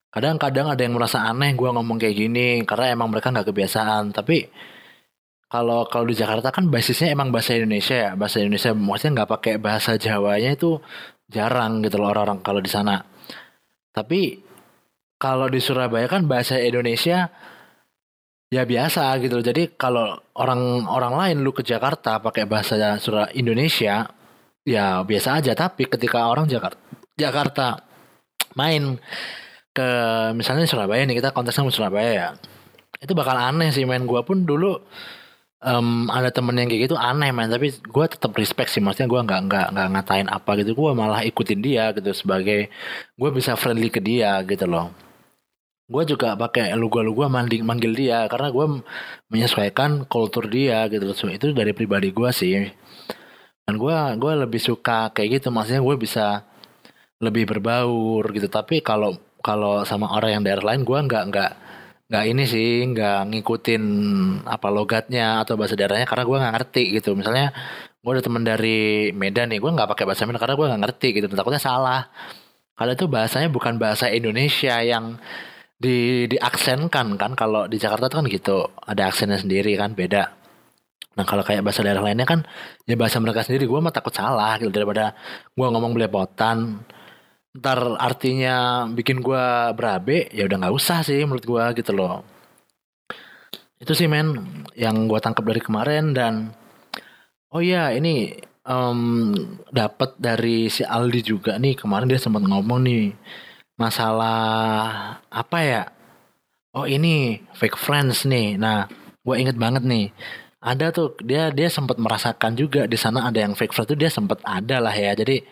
Kadang-kadang 0.09 0.73
ada 0.73 0.81
yang 0.81 0.95
merasa 0.97 1.27
aneh 1.27 1.53
gue 1.53 1.69
ngomong 1.69 1.99
kayak 2.01 2.17
gini 2.17 2.63
karena 2.65 2.97
emang 2.97 3.13
mereka 3.13 3.29
nggak 3.35 3.49
kebiasaan. 3.53 4.17
Tapi 4.17 4.49
kalau 5.55 5.87
kalau 5.87 6.11
di 6.11 6.19
Jakarta 6.19 6.51
kan 6.51 6.67
basisnya 6.67 7.15
emang 7.15 7.31
bahasa 7.31 7.55
Indonesia 7.55 7.95
ya. 7.95 8.11
Bahasa 8.19 8.43
Indonesia 8.43 8.75
maksudnya 8.75 9.23
nggak 9.23 9.31
pakai 9.39 9.55
bahasa 9.63 9.95
Jawanya 9.95 10.59
itu 10.59 10.83
jarang 11.31 11.79
gitu 11.87 12.03
loh 12.03 12.11
orang-orang 12.11 12.43
kalau 12.43 12.59
di 12.59 12.67
sana. 12.67 13.07
Tapi 13.95 14.43
kalau 15.15 15.47
di 15.47 15.63
Surabaya 15.63 16.11
kan 16.11 16.27
bahasa 16.27 16.59
Indonesia 16.59 17.31
ya 18.51 18.63
biasa 18.67 19.15
gitu 19.23 19.39
loh. 19.39 19.47
Jadi 19.47 19.79
kalau 19.79 20.19
orang 20.35 20.91
orang 20.91 21.15
lain 21.15 21.37
lu 21.47 21.55
ke 21.55 21.63
Jakarta 21.63 22.19
pakai 22.19 22.51
bahasa 22.51 22.99
surah 22.99 23.31
Indonesia 23.39 24.11
ya 24.67 25.07
biasa 25.07 25.39
aja 25.39 25.55
tapi 25.55 25.87
ketika 25.87 26.27
orang 26.27 26.51
Jakarta 26.51 26.83
Jakarta 27.15 27.79
main 28.59 28.99
ke 29.71 29.89
misalnya 30.35 30.67
Surabaya 30.67 31.07
nih 31.07 31.21
kita 31.23 31.31
konteksnya 31.31 31.71
Surabaya 31.71 32.11
ya 32.11 32.29
itu 32.99 33.13
bakal 33.13 33.37
aneh 33.37 33.71
sih 33.71 33.85
main 33.85 34.09
gua 34.09 34.25
pun 34.25 34.49
dulu 34.49 34.81
um, 35.65 36.13
ada 36.13 36.29
temen 36.29 36.55
yang 36.61 36.69
kayak 36.69 36.93
gitu 36.93 36.97
aneh 37.01 37.33
main 37.33 37.49
tapi 37.49 37.73
gue 37.73 38.05
tetap 38.07 38.31
respect 38.37 38.71
sih. 38.71 38.85
Maksudnya 38.85 39.09
gue 39.09 39.21
nggak 39.25 39.41
nggak 39.49 39.67
nggak 39.75 39.89
ngatain 39.97 40.29
apa 40.29 40.51
gitu. 40.61 40.77
Gue 40.77 40.91
malah 40.93 41.25
ikutin 41.25 41.61
dia 41.65 41.91
gitu 41.97 42.13
sebagai 42.13 42.69
gue 43.17 43.31
bisa 43.33 43.57
friendly 43.57 43.89
ke 43.89 43.99
dia 44.05 44.37
gitu 44.45 44.69
loh. 44.69 44.93
Gue 45.85 46.05
juga 46.09 46.33
pakai 46.37 46.73
lu 46.81 46.89
gua 46.89 47.05
lu 47.05 47.13
gua 47.13 47.29
mandi 47.29 47.61
manggil 47.61 47.93
dia 47.93 48.25
karena 48.33 48.49
gue 48.49 48.67
menyesuaikan 49.29 50.09
kultur 50.09 50.49
dia 50.49 50.89
gitu 50.89 51.13
so, 51.13 51.29
itu 51.29 51.53
dari 51.53 51.73
pribadi 51.77 52.09
gue 52.13 52.31
sih. 52.33 52.69
Dan 53.65 53.81
gue 53.81 53.97
gue 54.21 54.33
lebih 54.45 54.61
suka 54.61 55.13
kayak 55.17 55.41
gitu. 55.41 55.49
Maksudnya 55.53 55.81
gue 55.85 55.97
bisa 55.97 56.45
lebih 57.21 57.49
berbaur 57.49 58.25
gitu. 58.37 58.49
Tapi 58.53 58.81
kalau 58.85 59.17
kalau 59.45 59.85
sama 59.85 60.09
orang 60.17 60.41
yang 60.41 60.43
daerah 60.45 60.73
lain 60.73 60.89
gue 60.89 60.99
nggak 61.05 61.25
nggak 61.33 61.53
nggak 62.09 62.25
ini 62.31 62.43
sih 62.45 62.69
nggak 62.93 63.33
ngikutin 63.33 63.83
apa 64.45 64.69
logatnya 64.69 65.41
atau 65.43 65.57
bahasa 65.57 65.75
daerahnya 65.79 66.05
karena 66.05 66.25
gue 66.29 66.37
nggak 66.43 66.55
ngerti 66.57 66.83
gitu. 67.01 67.11
Misalnya 67.17 67.47
gue 68.05 68.11
ada 68.13 68.23
temen 68.25 68.43
dari 68.45 69.11
Medan 69.17 69.49
nih 69.53 69.59
gue 69.63 69.71
nggak 69.73 69.89
pakai 69.97 70.05
bahasa 70.09 70.29
Medan 70.29 70.41
karena 70.43 70.55
gue 70.61 70.67
nggak 70.71 70.83
ngerti 70.85 71.09
gitu. 71.17 71.27
Takutnya 71.33 71.63
salah. 71.63 72.01
Kalau 72.75 72.93
itu 72.93 73.07
bahasanya 73.07 73.49
bukan 73.55 73.79
bahasa 73.81 74.11
Indonesia 74.13 74.77
yang 74.85 75.17
di 75.81 76.29
diaksenkan 76.29 77.17
kan. 77.17 77.33
Kalau 77.39 77.67
di 77.73 77.77
Jakarta 77.81 78.13
tuh 78.13 78.21
kan 78.21 78.27
gitu 78.29 78.57
ada 78.85 79.09
aksennya 79.09 79.41
sendiri 79.41 79.73
kan 79.81 79.97
beda. 79.97 80.23
Nah 81.15 81.25
kalau 81.25 81.43
kayak 81.47 81.63
bahasa 81.63 81.81
daerah 81.87 82.03
lainnya 82.03 82.27
kan 82.27 82.43
ya 82.85 82.99
bahasa 82.99 83.23
mereka 83.23 83.47
sendiri 83.47 83.65
gue 83.71 83.81
mah 83.81 83.95
takut 83.95 84.13
salah 84.13 84.61
gitu. 84.61 84.69
Daripada 84.69 85.17
gue 85.57 85.67
ngomong 85.67 85.97
belepotan 85.97 86.85
ntar 87.55 87.79
artinya 88.03 88.87
bikin 88.91 89.23
gue 89.23 89.45
berabe 89.79 90.27
ya 90.35 90.45
udah 90.47 90.57
nggak 90.67 90.75
usah 90.75 91.07
sih 91.07 91.23
menurut 91.23 91.47
gue 91.47 91.65
gitu 91.79 91.95
loh 91.95 92.27
itu 93.79 93.93
sih 93.95 94.11
men 94.11 94.43
yang 94.75 95.07
gue 95.07 95.19
tangkap 95.23 95.47
dari 95.47 95.63
kemarin 95.63 96.11
dan 96.11 96.51
oh 97.55 97.63
iya 97.63 97.95
ini 97.95 98.35
um, 98.67 99.31
dapat 99.71 100.19
dari 100.19 100.67
si 100.73 100.83
Aldi 100.83 101.21
juga 101.23 101.57
nih 101.61 101.79
kemarin 101.79 102.11
dia 102.11 102.19
sempat 102.19 102.43
ngomong 102.43 102.81
nih 102.83 103.15
masalah 103.75 105.19
apa 105.31 105.59
ya? 105.63 105.83
Oh 106.75 106.87
ini 106.87 107.39
fake 107.55 107.79
friends 107.79 108.27
nih. 108.27 108.59
Nah, 108.59 108.87
gue 109.23 109.35
inget 109.39 109.55
banget 109.59 109.83
nih. 109.87 110.11
Ada 110.65 110.91
tuh 110.97 111.15
dia 111.23 111.53
dia 111.53 111.69
sempat 111.71 112.01
merasakan 112.01 112.57
juga 112.57 112.89
di 112.89 112.97
sana 112.99 113.29
ada 113.29 113.39
yang 113.45 113.55
fake 113.55 113.75
friends 113.75 113.91
tuh 113.93 113.99
dia 113.99 114.11
sempat 114.11 114.41
ada 114.43 114.83
lah 114.83 114.95
ya. 114.95 115.13
Jadi 115.15 115.45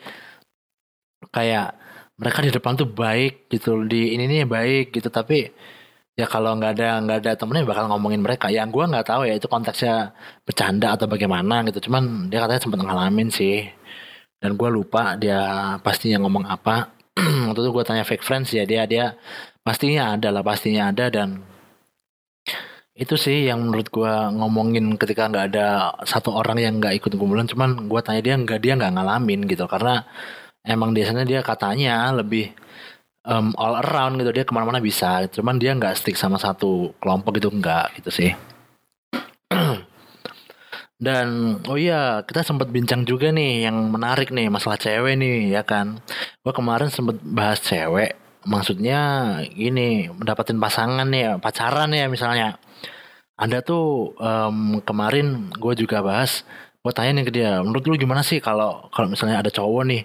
kayak 1.31 1.69
mereka 2.23 2.39
di 2.39 2.55
depan 2.55 2.79
tuh 2.79 2.87
baik 2.87 3.51
gitu 3.51 3.83
di 3.83 4.15
ini 4.15 4.31
nih 4.31 4.47
baik 4.47 4.95
gitu. 4.95 5.11
Tapi 5.11 5.51
ya 6.15 6.27
kalau 6.31 6.55
nggak 6.55 6.73
ada 6.79 6.89
nggak 7.03 7.19
ada 7.27 7.33
temennya 7.35 7.67
bakal 7.67 7.91
ngomongin 7.91 8.23
mereka. 8.23 8.47
Yang 8.47 8.71
gue 8.79 8.85
nggak 8.95 9.07
tahu 9.11 9.23
ya 9.27 9.35
itu 9.35 9.51
konteksnya 9.51 10.15
bercanda 10.47 10.95
atau 10.95 11.11
bagaimana 11.11 11.67
gitu. 11.67 11.91
Cuman 11.91 12.31
dia 12.31 12.39
katanya 12.47 12.63
sempat 12.63 12.81
ngalamin 12.87 13.29
sih. 13.35 13.67
Dan 14.39 14.55
gue 14.55 14.69
lupa 14.71 15.19
dia 15.19 15.41
pastinya 15.83 16.23
ngomong 16.23 16.47
apa. 16.47 16.95
Waktu 17.51 17.61
itu 17.67 17.71
gue 17.75 17.85
tanya 17.85 18.05
fake 18.07 18.23
friends 18.23 18.55
ya 18.55 18.63
dia 18.71 18.87
dia 18.87 19.19
pastinya 19.67 20.15
ada 20.15 20.31
lah 20.31 20.47
pastinya 20.47 20.95
ada. 20.95 21.11
Dan 21.11 21.43
itu 22.95 23.19
sih 23.19 23.51
yang 23.51 23.67
menurut 23.67 23.91
gue 23.91 24.13
ngomongin 24.39 24.95
ketika 24.95 25.27
nggak 25.27 25.47
ada 25.55 25.67
satu 26.07 26.31
orang 26.39 26.59
yang 26.63 26.75
nggak 26.79 27.03
ikut 27.03 27.19
kumpulan. 27.19 27.51
Cuman 27.51 27.91
gue 27.91 28.01
tanya 28.07 28.23
dia 28.23 28.35
nggak 28.39 28.61
dia 28.63 28.73
nggak 28.79 28.95
ngalamin 28.95 29.41
gitu. 29.51 29.67
Karena 29.67 30.07
emang 30.67 30.95
biasanya 30.95 31.25
dia 31.27 31.41
katanya 31.43 32.11
lebih 32.15 32.55
um, 33.27 33.55
all 33.59 33.79
around 33.83 34.19
gitu 34.19 34.31
dia 34.35 34.45
ke 34.47 34.53
mana-mana 34.55 34.79
bisa 34.83 35.27
cuman 35.31 35.59
dia 35.59 35.75
nggak 35.75 35.99
stick 35.99 36.17
sama 36.19 36.39
satu 36.39 36.95
kelompok 37.03 37.39
gitu 37.39 37.51
nggak 37.51 38.03
gitu 38.03 38.11
sih 38.11 38.31
Dan 41.03 41.59
oh 41.67 41.75
iya, 41.75 42.23
kita 42.23 42.47
sempat 42.47 42.71
bincang 42.71 43.03
juga 43.03 43.35
nih 43.35 43.67
yang 43.67 43.91
menarik 43.91 44.31
nih 44.31 44.47
masalah 44.47 44.79
cewek 44.79 45.19
nih 45.19 45.51
ya 45.51 45.67
kan. 45.67 45.99
Gua 46.47 46.55
kemarin 46.55 46.95
sempat 46.95 47.19
bahas 47.27 47.59
cewek. 47.59 48.15
Maksudnya 48.47 48.99
gini, 49.51 50.07
mendapatkan 50.15 50.55
pasangan 50.63 51.07
nih, 51.11 51.43
pacaran 51.43 51.91
ya 51.91 52.07
misalnya. 52.07 52.55
Ada 53.35 53.67
tuh 53.67 54.15
um, 54.23 54.79
kemarin 54.87 55.51
gue 55.51 55.75
juga 55.75 55.99
bahas, 56.07 56.47
gue 56.83 56.93
tanya 56.95 57.11
nih 57.19 57.25
ke 57.27 57.33
dia, 57.35 57.53
menurut 57.65 57.83
lu 57.89 57.95
gimana 57.99 58.23
sih 58.23 58.39
kalau 58.39 58.87
kalau 58.95 59.11
misalnya 59.11 59.43
ada 59.43 59.51
cowok 59.51 59.83
nih, 59.91 60.03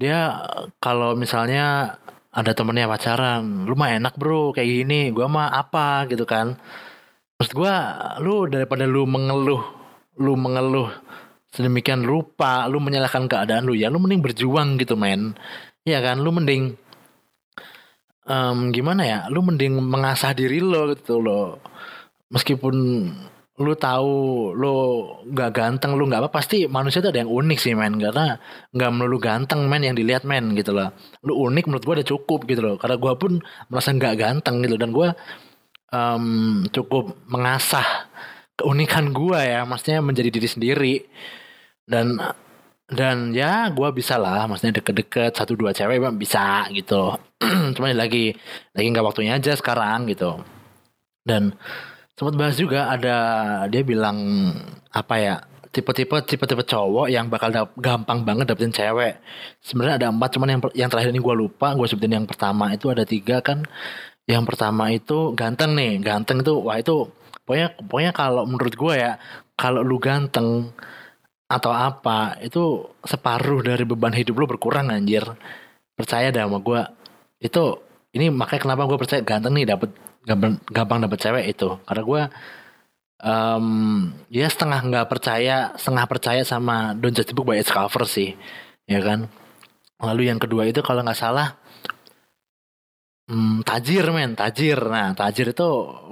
dia 0.00 0.40
kalau 0.80 1.12
misalnya 1.12 2.00
ada 2.32 2.56
temennya 2.56 2.88
pacaran, 2.88 3.68
lu 3.68 3.76
mah 3.76 3.92
enak 4.00 4.16
bro 4.16 4.56
kayak 4.56 4.68
gini, 4.86 5.12
gue 5.12 5.26
mah 5.28 5.52
apa 5.52 6.08
gitu 6.08 6.24
kan. 6.24 6.56
Maksud 7.36 7.52
gue, 7.52 7.74
lu 8.24 8.48
daripada 8.48 8.88
lu 8.88 9.04
mengeluh 9.04 9.60
lu 10.20 10.36
mengeluh 10.36 10.90
sedemikian 11.50 12.04
rupa 12.04 12.68
lu 12.68 12.78
menyalahkan 12.78 13.26
keadaan 13.26 13.64
lu 13.64 13.72
ya 13.74 13.88
lu 13.88 13.98
mending 14.00 14.20
berjuang 14.24 14.80
gitu 14.80 14.96
men. 14.96 15.36
Ya 15.84 16.00
kan? 16.00 16.20
Lu 16.24 16.30
mending 16.32 16.76
um, 18.28 18.72
gimana 18.72 19.02
ya? 19.04 19.18
Lu 19.28 19.44
mending 19.44 19.76
mengasah 19.80 20.32
diri 20.32 20.60
lo 20.64 20.92
gitu 20.96 21.20
lo 21.20 21.60
meskipun 22.30 22.76
lu 23.60 23.76
tahu 23.76 24.12
lu 24.56 24.76
gak 25.36 25.52
ganteng 25.52 25.92
lu 25.92 26.08
nggak 26.08 26.24
apa 26.24 26.30
pasti 26.32 26.64
manusia 26.64 27.04
itu 27.04 27.12
ada 27.12 27.20
yang 27.20 27.28
unik 27.28 27.58
sih 27.60 27.76
men. 27.76 28.00
Karena 28.00 28.40
nggak 28.72 28.90
melulu 28.96 29.18
ganteng 29.20 29.68
men 29.68 29.84
yang 29.84 29.96
dilihat 29.96 30.24
men 30.24 30.56
gitu 30.56 30.72
loh. 30.72 30.96
Lu 31.20 31.36
unik 31.48 31.68
menurut 31.68 31.84
gua 31.84 31.94
udah 32.00 32.08
cukup 32.08 32.40
gitu 32.48 32.60
loh. 32.64 32.74
Karena 32.80 32.96
gua 32.96 33.20
pun 33.20 33.36
merasa 33.68 33.92
nggak 33.92 34.14
ganteng 34.16 34.64
gitu. 34.64 34.80
Dan 34.80 34.90
gua 34.96 35.12
um, 35.92 36.64
cukup 36.72 37.20
mengasah 37.28 38.08
keunikan 38.56 39.12
gue 39.12 39.40
ya. 39.40 39.62
Maksudnya 39.68 40.00
menjadi 40.00 40.30
diri 40.32 40.48
sendiri. 40.48 40.94
Dan 41.84 42.16
dan 42.90 43.30
ya 43.36 43.68
gue 43.70 43.88
bisa 43.92 44.16
lah. 44.16 44.48
Maksudnya 44.48 44.80
deket-deket 44.80 45.36
satu 45.36 45.52
dua 45.54 45.76
cewek 45.76 46.00
bisa 46.16 46.64
gitu. 46.72 47.14
Cuma 47.76 47.92
lagi 47.92 48.32
lagi 48.72 48.86
nggak 48.88 49.06
waktunya 49.06 49.36
aja 49.36 49.52
sekarang 49.52 50.08
gitu. 50.08 50.40
Dan 51.20 51.52
sempat 52.20 52.36
bahas 52.36 52.60
juga 52.60 52.92
ada 52.92 53.16
dia 53.72 53.80
bilang 53.80 54.52
apa 54.92 55.14
ya 55.16 55.40
tipe-tipe 55.72 56.12
tipe-tipe 56.28 56.60
cowok 56.68 57.08
yang 57.08 57.32
bakal 57.32 57.48
gampang 57.80 58.28
banget 58.28 58.52
dapetin 58.52 58.76
cewek. 58.76 59.16
Sebenarnya 59.64 59.96
ada 60.04 60.08
empat 60.12 60.36
cuman 60.36 60.52
yang 60.52 60.60
yang 60.76 60.88
terakhir 60.92 61.16
ini 61.16 61.22
gue 61.24 61.32
lupa 61.32 61.72
gue 61.72 61.88
sebutin 61.88 62.20
yang 62.20 62.28
pertama 62.28 62.76
itu 62.76 62.92
ada 62.92 63.08
tiga 63.08 63.40
kan. 63.40 63.64
Yang 64.28 64.52
pertama 64.52 64.92
itu 64.92 65.32
ganteng 65.32 65.72
nih 65.72 66.04
ganteng 66.04 66.44
itu 66.44 66.60
wah 66.60 66.76
itu 66.76 67.08
pokoknya 67.48 67.72
pokoknya 67.88 68.12
kalau 68.12 68.44
menurut 68.44 68.74
gue 68.76 68.94
ya 69.00 69.16
kalau 69.56 69.80
lu 69.80 69.96
ganteng 69.96 70.76
atau 71.48 71.72
apa 71.72 72.36
itu 72.44 72.84
separuh 73.00 73.64
dari 73.64 73.88
beban 73.88 74.12
hidup 74.12 74.36
lu 74.36 74.44
berkurang 74.44 74.92
anjir. 74.92 75.24
Percaya 75.96 76.28
dah 76.28 76.44
sama 76.44 76.60
gue 76.60 76.84
itu 77.40 77.80
ini 78.12 78.28
makanya 78.28 78.60
kenapa 78.68 78.84
gue 78.84 78.98
percaya 79.00 79.24
ganteng 79.24 79.56
nih 79.56 79.72
dapet 79.72 79.88
gampang, 80.24 80.60
gampang 80.68 80.98
dapet 81.04 81.18
cewek 81.20 81.44
itu 81.52 81.68
karena 81.88 82.02
gue 82.04 82.22
um, 83.24 83.66
ya 84.28 84.46
setengah 84.48 84.80
nggak 84.84 85.06
percaya 85.08 85.72
setengah 85.76 86.06
percaya 86.08 86.42
sama 86.44 86.92
Don't 86.96 87.16
Judge 87.16 87.32
Book 87.32 87.48
by 87.48 87.60
its 87.60 87.72
cover 87.72 88.04
sih 88.04 88.36
ya 88.84 89.00
kan 89.00 89.28
lalu 90.00 90.32
yang 90.32 90.40
kedua 90.40 90.68
itu 90.68 90.80
kalau 90.80 91.04
nggak 91.04 91.18
salah 91.18 91.60
Hmm, 93.30 93.62
tajir 93.62 94.04
men, 94.10 94.34
tajir. 94.34 94.78
Nah, 94.94 95.14
tajir 95.14 95.46
itu 95.54 95.62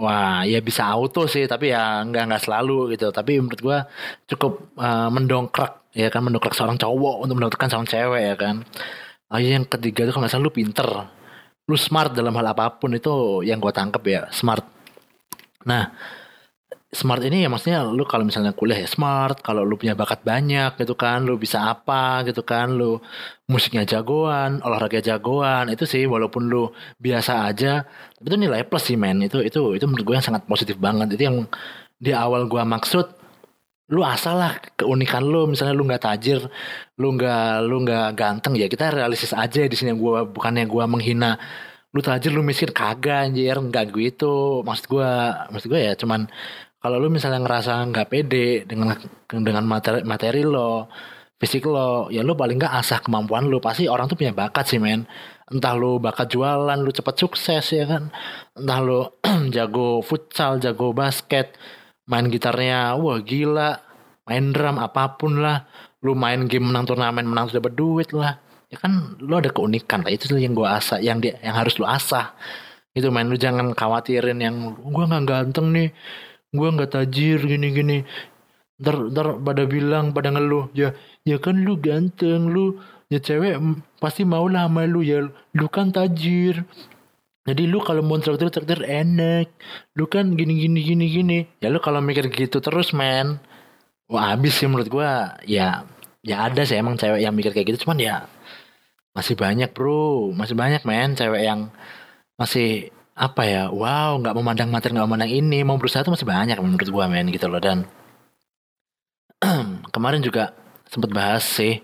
wah 0.03 0.47
ya 0.47 0.59
bisa 0.69 0.83
auto 0.95 1.27
sih, 1.27 1.45
tapi 1.51 1.75
ya 1.75 2.07
nggak 2.07 2.23
nggak 2.31 2.43
selalu 2.47 2.95
gitu. 2.95 3.11
Tapi 3.11 3.43
menurut 3.43 3.59
gua 3.67 3.79
cukup 4.31 4.53
uh, 4.79 5.11
mendongkrak 5.11 5.91
ya 5.99 6.07
kan 6.15 6.23
mendongkrak 6.23 6.55
seorang 6.55 6.79
cowok 6.79 7.15
untuk 7.27 7.35
mendapatkan 7.43 7.69
seorang 7.75 7.91
cewek 7.91 8.23
ya 8.23 8.35
kan. 8.39 8.57
Lalu 9.35 9.47
yang 9.51 9.67
ketiga 9.67 10.01
itu 10.07 10.11
kalau 10.15 10.23
nggak 10.23 10.33
salah 10.33 10.47
lu 10.47 10.55
pinter, 10.55 10.89
lu 11.69 11.77
smart 11.77 12.17
dalam 12.17 12.33
hal 12.33 12.57
apa 12.57 12.81
pun 12.81 12.97
itu 12.97 13.45
yang 13.45 13.61
gua 13.61 13.73
tangkep 13.77 14.03
ya 14.09 14.23
smart. 14.33 14.65
Nah, 15.69 15.93
smart 16.89 17.21
ini 17.29 17.45
ya 17.45 17.53
maksudnya 17.53 17.85
lu 17.85 18.09
kalau 18.09 18.25
misalnya 18.25 18.57
kuliah 18.57 18.81
ya 18.81 18.89
smart, 18.89 19.45
kalau 19.45 19.61
lu 19.69 19.77
punya 19.77 19.93
bakat 19.93 20.25
banyak 20.25 20.81
gitu 20.81 20.97
kan, 20.97 21.29
lu 21.29 21.37
bisa 21.37 21.69
apa 21.69 22.25
gitu 22.25 22.41
kan, 22.41 22.73
lu 22.73 22.97
musiknya 23.45 23.85
jagoan, 23.85 24.65
olahraga 24.65 25.05
jagoan, 25.05 25.69
itu 25.69 25.85
sih 25.85 26.09
walaupun 26.09 26.49
lu 26.49 26.73
biasa 26.97 27.45
aja, 27.53 27.85
tapi 28.17 28.27
itu 28.33 28.37
nilai 28.41 28.65
plus 28.65 28.89
sih 28.89 28.97
men, 28.97 29.21
itu 29.21 29.45
itu 29.45 29.77
itu 29.77 29.85
menurut 29.85 30.05
gue 30.09 30.15
yang 30.17 30.25
sangat 30.25 30.49
positif 30.49 30.81
banget, 30.81 31.13
itu 31.13 31.29
yang 31.29 31.45
di 32.01 32.17
awal 32.17 32.49
gua 32.49 32.65
maksud 32.65 33.18
lu 33.89 34.01
asal 34.05 34.37
lah 34.37 34.53
keunikan 34.77 35.25
lu. 35.25 35.49
Misalnya 35.49 35.75
lu 35.77 35.85
nggak 35.89 36.03
tajir 36.05 36.41
lu 37.01 37.09
nggak 37.17 37.65
lu 37.65 37.77
nggak 37.85 38.07
ganteng 38.19 38.55
ya 38.61 38.67
kita 38.69 38.93
realistis 38.93 39.33
aja 39.33 39.65
di 39.65 39.77
sini 39.79 39.93
gua 39.97 40.29
bukannya 40.29 40.65
gua 40.69 40.85
menghina. 40.85 41.41
Lu 41.95 42.01
tajir 42.05 42.33
lu 42.37 42.45
miskin 42.45 42.71
kagak 42.73 43.33
anjir 43.33 43.57
nggak 43.57 43.85
gitu. 43.97 44.61
Maksud 44.67 44.87
gua 44.93 45.11
maksud 45.53 45.69
gua 45.73 45.81
ya 45.81 45.93
cuman 45.97 46.29
kalau 46.79 46.97
lu 47.03 47.09
misalnya 47.11 47.41
ngerasa 47.43 47.73
nggak 47.91 48.07
pede 48.13 48.49
dengan 48.69 48.95
dengan 49.27 49.65
materi, 49.67 50.01
materi 50.07 50.43
lo 50.47 50.87
fisik 51.39 51.67
lo 51.67 52.11
ya 52.11 52.23
lu 52.27 52.35
paling 52.39 52.57
nggak 52.61 52.75
asah 52.81 53.01
kemampuan 53.01 53.49
lu. 53.49 53.59
Pasti 53.59 53.89
orang 53.89 54.07
tuh 54.11 54.17
punya 54.21 54.37
bakat 54.37 54.65
sih 54.69 54.81
men. 54.83 55.09
Entah 55.49 55.73
lu 55.81 55.97
bakat 55.97 56.29
jualan 56.29 56.77
lu 56.77 56.91
cepat 56.93 57.17
sukses 57.17 57.65
ya 57.73 57.85
kan. 57.89 58.13
Entah 58.53 58.79
lu 58.85 59.01
jago 59.57 60.05
futsal 60.05 60.61
jago 60.61 60.93
basket 60.93 61.57
main 62.11 62.27
gitarnya 62.33 62.97
wah 62.97 63.21
gila. 63.21 63.79
Main 64.29 64.53
drum 64.53 64.77
apa 64.81 65.17
pun 65.21 65.41
lah. 65.41 65.69
Lu 66.05 66.13
main 66.17 66.49
game 66.49 66.69
menang 66.69 66.85
turnamen 66.89 67.25
menang 67.29 67.53
sudah 67.53 67.63
berduit 67.63 68.11
lah. 68.17 68.41
Ya 68.73 68.77
kan 68.81 69.17
lu 69.21 69.33
ada 69.37 69.53
keunikan 69.53 70.05
lah. 70.05 70.13
Itu 70.13 70.37
yang 70.37 70.57
gua 70.57 70.81
asah 70.81 70.99
yang 71.01 71.21
dia 71.21 71.37
yang 71.45 71.55
harus 71.57 71.77
lu 71.81 71.85
asah. 71.89 72.33
Itu 72.97 73.13
main 73.13 73.29
lu 73.29 73.37
jangan 73.37 73.73
khawatirin 73.77 74.41
yang 74.41 74.75
gua 74.81 75.05
nggak 75.07 75.25
ganteng 75.29 75.71
nih. 75.77 75.89
Gue 76.49 76.69
nggak 76.73 76.97
tajir 76.97 77.45
gini-gini 77.45 78.09
ntar 78.79 79.11
ntar 79.11 79.43
pada 79.43 79.67
bilang 79.67 80.15
pada 80.15 80.31
ngeluh 80.31 80.71
ya 80.71 80.95
ya 81.27 81.37
kan 81.43 81.59
lu 81.67 81.75
ganteng 81.83 82.47
lu 82.47 82.79
ya 83.11 83.19
cewek 83.19 83.59
pasti 83.99 84.23
mau 84.23 84.47
lah 84.47 84.71
sama 84.71 84.87
lu 84.89 85.05
ya. 85.05 85.29
Lu 85.53 85.67
kan 85.69 85.93
tajir 85.93 86.65
jadi 87.49 87.65
lu 87.65 87.81
kalau 87.81 88.05
mau 88.05 88.21
traktir 88.21 88.53
traktir 88.53 88.85
enak. 88.85 89.49
Lu 89.97 90.05
kan 90.05 90.37
gini 90.37 90.61
gini 90.61 90.81
gini 90.85 91.07
gini. 91.09 91.39
Ya 91.65 91.73
lu 91.73 91.81
kalau 91.81 92.05
mikir 92.05 92.29
gitu 92.29 92.61
terus 92.61 92.93
men 92.93 93.41
wah 94.13 94.37
habis 94.37 94.61
sih 94.61 94.69
menurut 94.69 94.89
gue 94.93 95.11
ya 95.49 95.89
ya 96.21 96.37
ada 96.49 96.63
sih 96.69 96.77
emang 96.77 97.01
cewek 97.01 97.25
yang 97.25 97.33
mikir 97.33 97.57
kayak 97.57 97.73
gitu. 97.73 97.89
Cuman 97.89 97.99
ya 98.05 98.17
masih 99.17 99.33
banyak 99.33 99.73
bro. 99.73 100.37
Masih 100.37 100.53
banyak 100.53 100.85
men 100.85 101.17
cewek 101.17 101.43
yang 101.49 101.73
masih 102.37 102.93
apa 103.19 103.43
ya 103.43 103.63
wow 103.75 104.15
nggak 104.21 104.37
memandang 104.37 104.69
materi 104.69 104.93
nggak 104.93 105.09
memandang 105.09 105.33
ini. 105.33 105.65
Mau 105.65 105.81
berusaha 105.81 106.05
tuh 106.05 106.13
masih 106.13 106.29
banyak 106.29 106.61
menurut 106.61 106.89
gua 106.93 107.09
men 107.09 107.33
gitu 107.33 107.49
loh. 107.49 107.65
Dan 107.65 107.89
kemarin 109.95 110.21
juga 110.21 110.53
sempat 110.85 111.11
bahas 111.17 111.45
sih 111.49 111.81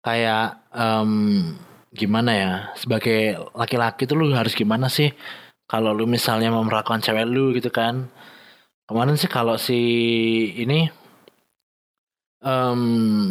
kayak 0.00 0.64
um, 0.72 1.52
gimana 1.92 2.30
ya? 2.34 2.52
Sebagai 2.76 3.38
laki-laki 3.56 4.04
tuh 4.08 4.16
lu 4.20 4.32
harus 4.36 4.54
gimana 4.56 4.86
sih? 4.92 5.12
Kalau 5.68 5.92
lu 5.92 6.08
misalnya 6.08 6.48
mau 6.52 6.64
merakukan 6.64 7.00
cewek 7.04 7.26
lu 7.28 7.52
gitu 7.56 7.68
kan. 7.68 8.08
Kemarin 8.88 9.16
sih 9.20 9.28
kalau 9.28 9.60
si 9.60 9.80
ini 10.56 10.88
um, 12.42 12.80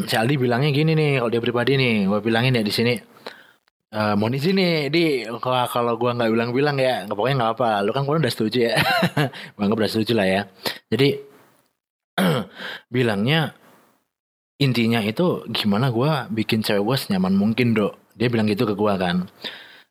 si 0.05 0.13
Aldi 0.13 0.35
bilangnya 0.37 0.69
gini 0.69 0.93
nih 0.93 1.17
kalau 1.21 1.31
dia 1.33 1.41
pribadi 1.41 1.73
nih 1.79 2.05
gue 2.05 2.19
bilangin 2.21 2.57
ya 2.59 2.63
di 2.63 2.73
sini 2.73 2.93
uh, 3.95 4.13
mau 4.19 4.29
di 4.29 4.37
sini 4.37 4.91
di 4.93 5.25
kalau 5.41 5.93
gue 5.97 6.11
nggak 6.13 6.29
bilang-bilang 6.31 6.77
ya 6.77 7.07
pokoknya 7.09 7.35
nggak 7.41 7.51
apa 7.57 7.69
lu 7.85 7.91
kan 7.95 8.03
gue 8.05 8.15
udah 8.21 8.33
setuju 8.33 8.57
ya. 8.73 8.75
Gue 9.55 9.63
nggak 9.65 9.79
udah 9.79 9.91
setuju 9.91 10.13
lah 10.17 10.27
ya. 10.27 10.41
Jadi 10.93 11.09
bilangnya 12.95 13.53
intinya 14.57 14.99
itu 15.05 15.45
gimana 15.53 15.93
gue 15.93 16.11
bikin 16.33 16.65
cewek 16.65 16.81
gue 16.81 16.97
senyaman 16.97 17.33
mungkin 17.37 17.77
dok 17.77 17.93
dia 18.17 18.27
bilang 18.33 18.49
gitu 18.49 18.65
ke 18.65 18.73
gue 18.73 18.93
kan 18.97 19.29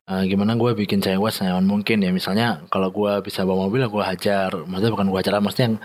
uh, 0.07 0.23
gimana 0.23 0.55
gue 0.55 0.71
bikin 0.73 0.99
cewek 1.03 1.31
senyaman 1.31 1.65
mungkin 1.67 1.99
ya 2.01 2.11
misalnya 2.15 2.63
kalau 2.71 2.89
gue 2.89 3.11
bisa 3.27 3.43
bawa 3.43 3.67
mobil 3.67 3.83
gue 3.87 4.03
hajar. 4.03 4.51
Maksudnya 4.65 4.93
bukan 4.95 5.07
gue 5.11 5.19
hajar 5.19 5.33
maksudnya 5.43 5.67
yang 5.73 5.77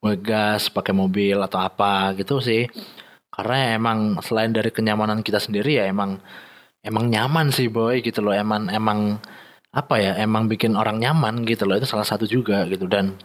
gue 0.00 0.14
gas 0.20 0.62
pakai 0.72 0.92
mobil 0.96 1.36
atau 1.40 1.58
apa 1.60 2.12
gitu 2.16 2.38
sih. 2.44 2.68
Karena 3.32 3.76
emang 3.78 4.20
selain 4.20 4.52
dari 4.52 4.70
kenyamanan 4.74 5.24
kita 5.24 5.40
sendiri 5.40 5.80
ya 5.80 5.84
emang 5.88 6.20
emang 6.84 7.08
nyaman 7.08 7.48
sih 7.54 7.68
boy 7.72 8.04
gitu 8.04 8.20
loh. 8.24 8.34
Emang 8.36 8.68
emang 8.70 9.18
apa 9.70 9.96
ya 10.02 10.12
emang 10.18 10.50
bikin 10.50 10.76
orang 10.76 11.00
nyaman 11.00 11.44
gitu 11.48 11.64
loh. 11.68 11.76
Itu 11.80 11.88
salah 11.88 12.06
satu 12.08 12.24
juga 12.28 12.66
gitu. 12.68 12.84
Dan 12.90 13.16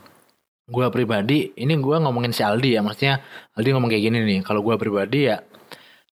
gue 0.65 0.85
pribadi 0.89 1.53
ini 1.61 1.77
gue 1.77 1.95
ngomongin 2.01 2.33
si 2.33 2.41
Aldi 2.41 2.73
ya 2.73 2.81
maksudnya 2.81 3.21
Aldi 3.53 3.69
ngomong 3.75 3.89
kayak 3.91 4.03
gini 4.07 4.17
nih. 4.23 4.39
Kalau 4.47 4.61
gue 4.65 4.75
pribadi 4.79 5.29
ya 5.29 5.38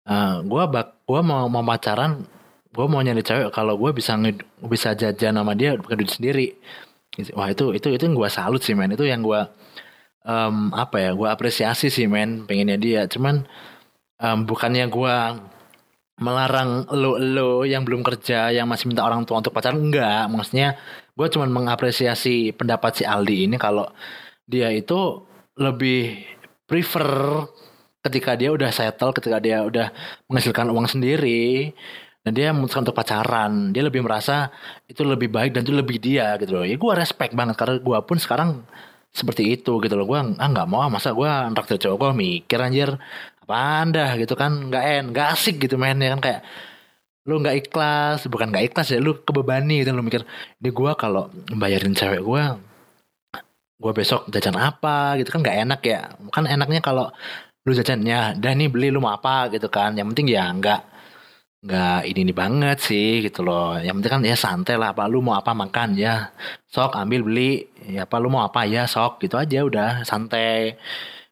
uh, 0.08 0.12
eh, 0.12 0.34
gue 0.44 0.62
bak 0.72 1.06
gue 1.06 1.20
mau 1.22 1.46
mau 1.46 1.62
pacaran 1.66 2.26
gue 2.72 2.86
mau 2.88 3.00
nyari 3.04 3.20
cewek 3.20 3.52
kalau 3.52 3.76
gue 3.76 3.92
bisa 3.92 4.16
bisa 4.64 4.96
jajan 4.96 5.36
sama 5.36 5.52
dia 5.52 5.76
bukan 5.76 5.96
duit 6.00 6.12
sendiri. 6.12 6.46
Wah 7.36 7.52
itu 7.52 7.76
itu 7.76 7.92
itu 7.92 8.02
yang 8.08 8.16
gue 8.16 8.28
salut 8.32 8.64
sih 8.64 8.72
men. 8.72 8.96
Itu 8.96 9.04
yang 9.04 9.20
gue 9.20 9.40
um, 10.24 10.72
apa 10.72 10.96
ya 10.98 11.10
gue 11.12 11.28
apresiasi 11.28 11.92
sih 11.92 12.08
men 12.08 12.48
pengennya 12.48 12.80
dia. 12.80 13.00
Cuman 13.04 13.44
um, 14.24 14.38
bukannya 14.48 14.88
gue 14.88 15.16
melarang 16.22 16.88
lo 16.92 17.20
lo 17.20 17.50
yang 17.68 17.84
belum 17.84 18.00
kerja 18.00 18.54
yang 18.54 18.68
masih 18.70 18.88
minta 18.88 19.04
orang 19.04 19.28
tua 19.28 19.44
untuk 19.44 19.52
pacaran 19.52 19.76
enggak. 19.76 20.32
Maksudnya 20.32 20.80
gue 21.12 21.26
cuma 21.28 21.44
mengapresiasi 21.44 22.56
pendapat 22.56 23.02
si 23.02 23.04
Aldi 23.04 23.52
ini 23.52 23.56
kalau 23.60 23.84
dia 24.48 24.72
itu 24.72 25.28
lebih 25.60 26.24
prefer 26.64 27.44
ketika 28.02 28.34
dia 28.34 28.50
udah 28.50 28.70
settle 28.72 29.12
ketika 29.12 29.38
dia 29.38 29.62
udah 29.62 29.92
menghasilkan 30.26 30.72
uang 30.72 30.88
sendiri 30.90 31.70
dan 32.22 32.32
dia 32.38 32.54
memutuskan 32.54 32.86
untuk 32.86 32.96
pacaran. 32.96 33.74
Dia 33.74 33.82
lebih 33.86 34.02
merasa 34.06 34.50
itu 34.86 35.02
lebih 35.02 35.28
baik 35.30 35.58
dan 35.58 35.66
itu 35.66 35.74
lebih 35.74 35.98
dia 35.98 36.38
gitu 36.38 36.62
loh. 36.62 36.64
Ya 36.66 36.78
gue 36.78 36.92
respect 36.94 37.34
banget 37.34 37.58
karena 37.58 37.82
gue 37.82 37.98
pun 38.06 38.16
sekarang 38.18 38.62
seperti 39.10 39.58
itu 39.58 39.82
gitu 39.82 39.94
loh. 39.98 40.06
Gue 40.06 40.18
ah 40.22 40.48
nggak 40.48 40.68
mau 40.70 40.86
masa 40.86 41.10
gue 41.10 41.30
nraktir 41.52 41.82
cowok 41.82 41.96
gue 41.98 42.10
mikir 42.14 42.58
anjir 42.62 42.90
apa 43.42 43.56
anda 43.82 44.06
gitu 44.14 44.38
kan. 44.38 44.70
Nggak 44.70 44.84
en 44.86 45.04
nggak 45.10 45.28
asik 45.34 45.58
gitu 45.58 45.74
main 45.74 45.98
ya 45.98 46.14
kan 46.14 46.22
kayak 46.22 46.40
lu 47.26 47.38
nggak 47.38 47.56
ikhlas 47.66 48.26
bukan 48.26 48.50
nggak 48.50 48.64
ikhlas 48.74 48.88
ya 48.94 48.98
lu 48.98 49.14
kebebani 49.22 49.86
gitu 49.86 49.94
lu 49.94 50.02
mikir 50.02 50.26
ini 50.58 50.70
gue 50.74 50.92
kalau 50.98 51.30
bayarin 51.54 51.94
cewek 51.94 52.18
gue 52.18 52.42
gue 53.82 53.92
besok 53.94 54.26
jajan 54.30 54.58
apa 54.58 55.18
gitu 55.18 55.34
kan 55.34 55.42
nggak 55.42 55.58
enak 55.66 55.80
ya. 55.82 56.00
Kan 56.30 56.46
enaknya 56.46 56.78
kalau 56.78 57.10
lu 57.66 57.74
jajannya 57.74 58.38
dan 58.38 58.58
nih 58.58 58.70
beli 58.70 58.94
lu 58.94 59.02
mau 59.02 59.18
apa 59.18 59.50
gitu 59.50 59.66
kan. 59.66 59.98
Yang 59.98 60.14
penting 60.14 60.28
ya 60.30 60.46
nggak 60.54 60.91
nggak 61.62 62.10
ini 62.10 62.20
ini 62.26 62.34
banget 62.34 62.78
sih 62.82 63.22
gitu 63.26 63.40
loh. 63.46 63.78
Yang 63.78 63.94
penting 64.02 64.12
kan 64.14 64.22
ya 64.26 64.36
santai 64.36 64.74
lah 64.80 64.90
apa 64.94 65.06
lu 65.06 65.22
mau 65.22 65.38
apa 65.38 65.52
makan? 65.54 65.94
Ya 65.94 66.34
sok 66.74 66.98
ambil 66.98 67.22
beli. 67.22 67.70
Ya 67.86 68.04
apa 68.06 68.18
lu 68.18 68.28
mau 68.34 68.42
apa? 68.42 68.66
Ya 68.66 68.82
sok 68.90 69.22
gitu 69.22 69.38
aja 69.38 69.62
udah 69.62 69.88
santai. 70.02 70.76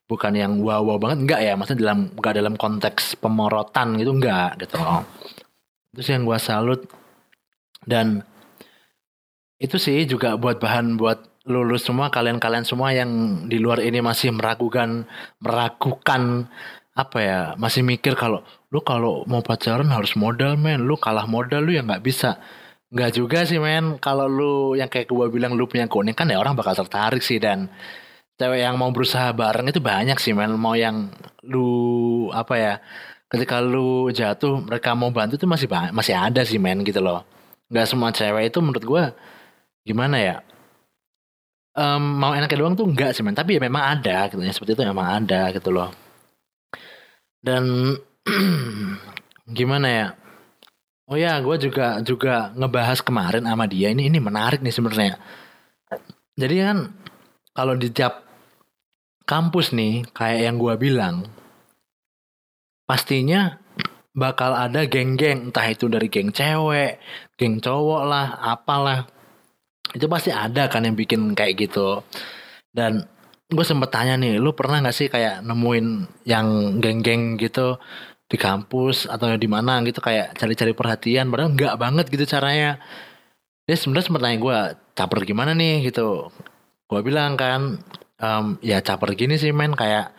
Bukan 0.06 0.32
yang 0.34 0.52
wow 0.62 0.82
wow 0.86 0.98
banget 1.02 1.18
enggak 1.26 1.40
ya. 1.42 1.52
Maksudnya 1.58 1.82
dalam 1.82 2.00
enggak 2.14 2.34
dalam 2.38 2.54
konteks 2.54 3.18
pemorotan 3.22 3.98
gitu 3.98 4.10
enggak 4.14 4.50
gitu 4.62 4.78
loh. 4.78 5.02
Sih 5.98 6.14
yang 6.14 6.22
gue 6.22 6.38
salut 6.38 6.80
dan 7.82 8.22
itu 9.58 9.76
sih 9.76 10.06
juga 10.06 10.38
buat 10.38 10.62
bahan 10.62 10.94
buat 10.94 11.42
lulus 11.50 11.82
semua 11.88 12.08
kalian-kalian 12.12 12.64
semua 12.64 12.94
yang 12.94 13.10
di 13.50 13.58
luar 13.58 13.82
ini 13.82 13.98
masih 13.98 14.30
meragukan 14.30 15.04
meragukan 15.42 16.46
apa 16.94 17.18
ya 17.18 17.40
masih 17.56 17.82
mikir 17.82 18.14
kalau 18.14 18.44
lu 18.70 18.80
kalau 18.86 19.26
mau 19.26 19.42
pacaran 19.42 19.90
harus 19.90 20.14
modal 20.14 20.54
men. 20.54 20.86
Lu 20.86 20.94
kalah 20.96 21.26
modal 21.26 21.66
lu 21.66 21.74
ya 21.74 21.82
nggak 21.82 22.02
bisa. 22.02 22.38
Nggak 22.94 23.10
juga 23.18 23.38
sih 23.46 23.58
men. 23.58 23.98
Kalau 23.98 24.26
lu 24.30 24.54
yang 24.78 24.86
kayak 24.90 25.10
gue 25.10 25.26
bilang 25.30 25.54
lu 25.58 25.66
punya 25.66 25.86
kan 25.90 26.26
ya 26.30 26.38
orang 26.38 26.54
bakal 26.54 26.74
tertarik 26.78 27.22
sih. 27.22 27.42
Dan 27.42 27.66
cewek 28.38 28.62
yang 28.62 28.78
mau 28.78 28.90
berusaha 28.94 29.34
bareng 29.34 29.66
itu 29.70 29.82
banyak 29.82 30.18
sih 30.22 30.32
men. 30.34 30.54
Mau 30.54 30.78
yang 30.78 31.10
lu 31.42 32.30
apa 32.30 32.54
ya 32.56 32.74
ketika 33.30 33.62
lu 33.62 34.10
jatuh 34.10 34.62
mereka 34.62 34.94
mau 34.98 35.10
bantu 35.14 35.38
itu 35.38 35.46
masih 35.46 35.68
masih 35.94 36.14
ada 36.14 36.42
sih 36.46 36.58
men 36.62 36.86
gitu 36.86 37.02
loh. 37.02 37.26
Nggak 37.70 37.86
semua 37.90 38.10
cewek 38.14 38.54
itu 38.54 38.58
menurut 38.62 38.84
gue 38.86 39.02
gimana 39.86 40.16
ya 40.20 40.36
um, 41.74 42.02
mau 42.20 42.32
enaknya 42.36 42.58
doang 42.60 42.74
tuh 42.78 42.86
enggak 42.86 43.14
sih 43.14 43.22
men. 43.26 43.34
Tapi 43.34 43.58
ya 43.58 43.60
memang 43.62 43.82
ada 43.98 44.30
gitu. 44.30 44.40
Ya 44.42 44.52
seperti 44.54 44.78
itu 44.78 44.82
memang 44.86 45.06
ada 45.22 45.50
gitu 45.54 45.70
loh. 45.74 45.90
Dan 47.40 47.96
gimana 49.58 49.88
ya 49.88 50.06
oh 51.10 51.18
ya 51.18 51.40
gue 51.42 51.56
juga 51.70 51.98
juga 52.04 52.54
ngebahas 52.54 53.00
kemarin 53.02 53.44
sama 53.44 53.66
dia 53.66 53.90
ini 53.90 54.06
ini 54.06 54.18
menarik 54.22 54.62
nih 54.62 54.74
sebenarnya 54.74 55.14
jadi 56.38 56.56
kan 56.70 56.78
kalau 57.56 57.74
di 57.74 57.90
tiap 57.90 58.24
kampus 59.26 59.74
nih 59.74 60.06
kayak 60.14 60.40
yang 60.50 60.56
gue 60.56 60.74
bilang 60.78 61.26
pastinya 62.88 63.60
bakal 64.10 64.52
ada 64.58 64.86
geng-geng 64.90 65.50
entah 65.50 65.66
itu 65.70 65.86
dari 65.86 66.10
geng 66.10 66.34
cewek, 66.34 66.98
geng 67.38 67.62
cowok 67.62 68.02
lah, 68.06 68.26
apalah. 68.42 69.06
Itu 69.94 70.06
pasti 70.10 70.34
ada 70.34 70.66
kan 70.66 70.86
yang 70.86 70.98
bikin 70.98 71.34
kayak 71.34 71.54
gitu. 71.58 72.02
Dan 72.70 73.06
gue 73.50 73.66
sempet 73.66 73.90
tanya 73.90 74.14
nih, 74.14 74.38
lu 74.38 74.54
pernah 74.54 74.78
gak 74.80 74.96
sih 74.96 75.08
kayak 75.10 75.42
nemuin 75.42 75.86
yang 76.24 76.78
geng-geng 76.78 77.36
gitu 77.42 77.76
di 78.30 78.38
kampus 78.38 79.10
atau 79.10 79.34
di 79.34 79.48
mana 79.50 79.82
gitu 79.82 79.98
kayak 79.98 80.38
cari-cari 80.38 80.70
perhatian 80.70 81.26
padahal 81.34 81.50
nggak 81.58 81.74
banget 81.82 82.06
gitu 82.14 82.24
caranya. 82.30 82.78
Dia 83.66 83.76
sebenarnya 83.78 84.06
sempet 84.06 84.22
tanya 84.22 84.38
gue 84.38 84.58
caper 84.94 85.18
gimana 85.26 85.52
nih? 85.58 85.90
Gitu. 85.90 86.30
Gue 86.86 87.00
bilang 87.02 87.34
kan 87.34 87.82
um, 88.22 88.44
ya 88.62 88.78
caper 88.84 89.18
gini 89.18 89.34
sih 89.40 89.50
men 89.50 89.74
kayak 89.74 90.14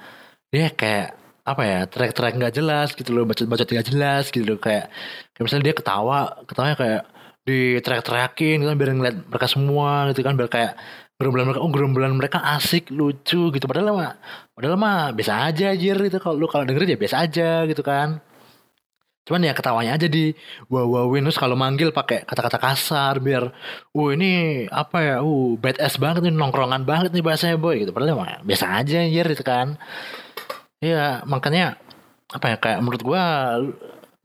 dia 0.52 0.68
kayak 0.76 1.16
apa 1.42 1.64
ya 1.66 1.80
track-track 1.90 2.34
nggak 2.38 2.54
jelas 2.54 2.94
gitu 2.94 3.16
loh 3.16 3.26
bacot-bacot 3.26 3.66
nggak 3.66 3.88
jelas 3.90 4.30
gitu 4.30 4.46
loh 4.46 4.60
kayak 4.62 4.94
kayak 5.34 5.44
misalnya 5.48 5.66
dia 5.72 5.76
ketawa 5.80 6.20
ketawanya 6.46 6.78
kayak 6.78 7.02
di 7.42 7.82
track-trackin 7.82 8.62
gitu 8.62 8.70
kan 8.70 8.78
biar 8.78 8.92
ngeliat 8.94 9.18
mereka 9.26 9.48
semua 9.50 9.92
gitu 10.14 10.22
kan 10.22 10.38
biar 10.38 10.50
kayak 10.52 10.74
gerombolan 11.22 11.46
mereka 11.54 11.62
oh 11.62 11.70
gerombolan 11.70 12.14
mereka 12.18 12.40
asik 12.58 12.90
lucu 12.90 13.54
gitu. 13.54 13.66
Padahal 13.70 13.94
mah 13.94 14.14
padahal 14.58 14.76
mah 14.82 15.14
biasa 15.14 15.54
aja 15.54 15.70
aja 15.70 15.94
gitu. 15.94 16.18
Kalau 16.18 16.36
lu 16.42 16.50
kalau 16.50 16.66
dengerin 16.66 16.98
ya 16.98 17.00
biasa 17.00 17.16
aja 17.22 17.50
gitu 17.70 17.86
kan. 17.86 18.18
Cuman 19.22 19.46
ya 19.46 19.54
ketawanya 19.54 20.02
aja 20.02 20.10
di 20.10 20.34
wow 20.66 20.90
wowin 20.90 21.22
terus 21.22 21.38
kalau 21.38 21.54
manggil 21.54 21.94
pakai 21.94 22.26
kata-kata 22.26 22.58
kasar 22.58 23.22
biar 23.22 23.54
uh 23.94 24.10
ini 24.10 24.66
apa 24.66 24.98
ya 25.06 25.16
uh 25.22 25.54
bad 25.62 25.78
ass 25.78 26.02
banget 26.02 26.26
nih 26.26 26.34
nongkrongan 26.34 26.82
banget 26.90 27.14
nih 27.14 27.22
bahasanya 27.22 27.62
boy. 27.62 27.86
Gitu. 27.86 27.94
Padahal 27.94 28.18
mah 28.18 28.42
biasa 28.42 28.82
aja 28.82 29.06
anjir 29.06 29.26
gitu 29.30 29.46
kan. 29.46 29.78
Iya, 30.82 31.22
makanya 31.30 31.78
apa 32.34 32.46
ya 32.52 32.58
kayak 32.58 32.80
menurut 32.82 33.02
gua 33.06 33.24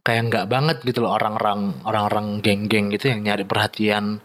kayak 0.07 0.23
nggak 0.31 0.47
banget 0.47 0.77
gitu 0.87 1.03
loh 1.03 1.13
orang-orang 1.19 1.83
orang-orang 1.83 2.39
geng-geng 2.39 2.95
gitu 2.95 3.11
yang 3.11 3.27
nyari 3.27 3.43
perhatian 3.43 4.23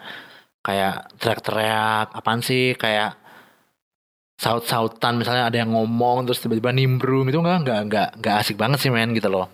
kayak 0.66 1.14
teriak-teriak 1.18 2.08
apaan 2.14 2.42
sih? 2.46 2.74
Kayak 2.78 3.22
saut-sautan 4.42 5.22
misalnya 5.22 5.54
ada 5.54 5.58
yang 5.62 5.70
ngomong 5.78 6.26
terus 6.26 6.42
tiba-tiba 6.42 6.74
nimbrung 6.74 7.30
itu 7.30 7.38
enggak 7.38 7.62
enggak 7.62 7.80
enggak 7.86 8.10
enggak 8.18 8.36
asik 8.42 8.58
banget 8.58 8.80
sih 8.82 8.90
men 8.90 9.14
gitu 9.14 9.30
loh. 9.30 9.46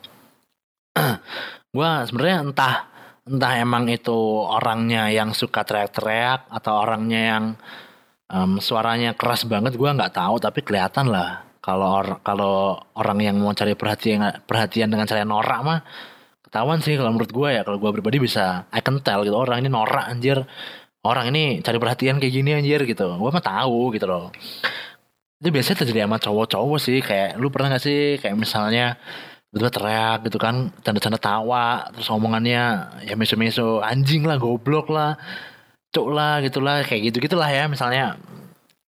gua 1.76 2.08
sebenarnya 2.08 2.38
entah 2.48 2.76
entah 3.28 3.54
emang 3.60 3.91
itu 3.91 4.15
orangnya 4.48 5.12
yang 5.12 5.36
suka 5.36 5.67
teriak-teriak 5.67 6.48
atau 6.48 6.74
orangnya 6.80 7.22
yang 7.36 7.43
um, 8.32 8.63
suaranya 8.63 9.12
keras 9.20 9.43
banget 9.43 9.76
gua 9.76 9.91
nggak 9.91 10.15
tahu 10.15 10.36
tapi 10.39 10.63
kelihatan 10.63 11.12
lah. 11.12 11.43
Kalau 11.60 12.00
or, 12.00 12.24
kalau 12.24 12.80
orang 12.96 13.20
yang 13.20 13.36
mau 13.43 13.52
cari 13.52 13.76
perhatian 13.76 14.24
perhatian 14.48 14.88
dengan 14.88 15.04
cara 15.04 15.28
norak 15.28 15.60
mah 15.67 15.80
ketahuan 16.48 16.80
sih 16.80 16.96
kalau 16.96 17.12
menurut 17.12 17.28
gue 17.28 17.50
ya 17.60 17.62
kalau 17.67 17.76
gue 17.76 17.91
pribadi 17.91 18.24
bisa 18.24 18.63
I 18.72 18.80
can 18.80 19.04
tell 19.04 19.28
gitu 19.28 19.36
orang 19.36 19.60
ini 19.60 19.67
norak 19.67 20.08
anjir 20.08 20.48
orang 21.08 21.32
ini 21.32 21.63
cari 21.63 21.78
perhatian 21.80 22.20
kayak 22.20 22.34
gini 22.34 22.52
anjir 22.54 22.84
gitu. 22.84 23.08
Gue 23.15 23.32
mah 23.32 23.43
tahu 23.43 23.96
gitu 23.96 24.06
loh. 24.06 24.30
Itu 25.39 25.50
biasanya 25.54 25.78
terjadi 25.86 26.06
sama 26.06 26.17
cowok-cowok 26.20 26.80
sih 26.82 27.00
kayak 27.00 27.39
lu 27.39 27.48
pernah 27.54 27.78
gak 27.78 27.84
sih 27.86 28.17
kayak 28.20 28.36
misalnya 28.36 28.98
betul 29.48 29.72
teriak 29.72 30.28
gitu 30.28 30.38
kan 30.38 30.76
tanda-tanda 30.84 31.15
tawa 31.15 31.88
terus 31.96 32.12
omongannya 32.12 32.63
ya 33.08 33.15
meso-meso 33.15 33.80
anjing 33.80 34.28
lah 34.28 34.36
goblok 34.36 34.91
lah 34.91 35.15
cok 35.96 36.08
lah 36.12 36.43
gitulah 36.43 36.84
kayak 36.84 37.13
gitu 37.13 37.17
gitulah 37.24 37.48
ya 37.48 37.65
misalnya. 37.72 38.20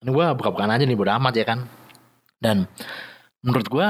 Ini 0.02 0.10
gue 0.12 0.26
buka-bukaan 0.34 0.74
aja 0.74 0.84
nih 0.84 0.98
bodo 0.98 1.14
amat 1.14 1.34
ya 1.38 1.46
kan. 1.46 1.66
Dan 2.42 2.66
menurut 3.46 3.68
gue 3.70 3.90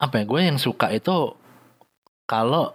apa 0.00 0.14
ya 0.16 0.24
gue 0.24 0.40
yang 0.40 0.58
suka 0.60 0.92
itu 0.92 1.36
kalau 2.24 2.72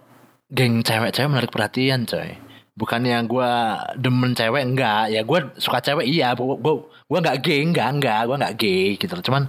geng 0.50 0.82
cewek-cewek 0.82 1.30
menarik 1.30 1.50
perhatian 1.50 2.06
coy 2.06 2.38
bukannya 2.76 3.24
gue 3.24 3.50
demen 3.96 4.36
cewek 4.36 4.62
enggak. 4.62 5.08
Ya 5.10 5.24
gue 5.24 5.38
suka 5.56 5.80
cewek 5.80 6.06
iya. 6.06 6.36
Gue 6.36 6.56
gue 6.84 7.18
nggak 7.18 7.38
gay 7.42 7.60
enggak 7.64 7.88
enggak. 7.96 8.20
Gue 8.28 8.36
nggak 8.36 8.54
gay 8.60 8.86
gitu 9.00 9.14
cuman 9.26 9.48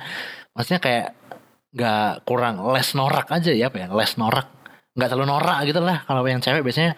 maksudnya 0.56 0.82
kayak 0.82 1.08
nggak 1.76 2.26
kurang 2.26 2.63
les 2.74 2.90
norak 2.96 3.28
aja 3.30 3.52
ya 3.52 3.68
apa 3.70 3.78
ya? 3.84 3.88
Les 3.92 4.13
norak. 4.18 4.48
Nggak 4.98 5.10
terlalu 5.13 5.28
norak 5.30 5.60
gitu 5.68 5.80
lah. 5.84 5.98
Kalau 6.08 6.24
yang 6.26 6.42
cewek 6.42 6.63
biasanya 6.63 6.96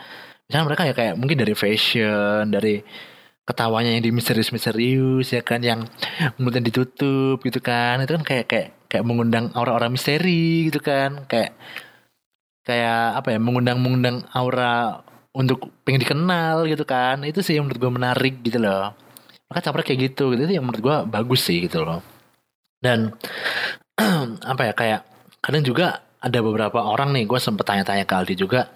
misalnya 0.48 0.65
mereka 0.70 0.84
ya 0.88 0.94
kayak 0.98 1.15
mungkin 1.20 1.38
dari 1.42 1.54
fashion 1.58 2.54
dari 2.54 2.82
ketawanya 3.50 3.98
yang 3.98 4.06
di 4.06 4.13
misterius-misterius 4.13 5.34
ya 5.34 5.42
kan 5.42 5.65
yang 5.65 5.82
kemudian 6.38 6.62
ditutup 6.62 7.42
gitu 7.42 7.60
kan. 7.60 7.98
Itu 8.06 8.13
kan 8.22 8.24
kayak 8.24 8.46
kayak 8.46 8.68
kayak 8.86 9.06
mengundang 9.06 9.50
aura-aura 9.58 9.89
misteri 9.89 10.70
gitu 10.70 10.78
kan. 10.86 11.26
Kayak 11.26 11.58
kayak 12.70 13.18
apa 13.18 13.34
ya 13.34 13.39
mengundang 13.42 13.82
mengundang 13.82 14.18
aura 14.30 15.02
untuk 15.34 15.70
pengen 15.86 16.02
dikenal 16.02 16.65
gitu 16.65 16.84
kan. 16.88 17.22
Itu 17.26 17.46
sih 17.46 17.58
yang 17.58 17.70
menurut 17.70 17.80
gue 17.82 17.92
menarik 17.92 18.36
gitu 18.42 18.58
loh. 18.62 18.94
Maka 19.50 19.60
caper 19.70 19.82
kayak 19.82 20.13
gitu 20.13 20.34
gitu 20.34 20.42
itu 20.46 20.54
yang 20.58 20.65
menurut 20.65 20.82
gue 20.82 20.98
bagus 21.10 21.42
sih 21.46 21.65
gitu 21.65 21.82
loh. 21.86 22.02
Dan 22.80 23.13
apa 24.52 24.62
ya 24.70 24.74
kayak 24.74 25.02
kadang 25.42 25.63
juga 25.65 26.06
ada 26.20 26.39
beberapa 26.44 26.84
orang 26.84 27.15
nih 27.15 27.24
gue 27.26 27.39
sempet 27.39 27.63
tanya-tanya 27.63 28.04
ke 28.04 28.13
Aldi 28.13 28.36
juga 28.36 28.68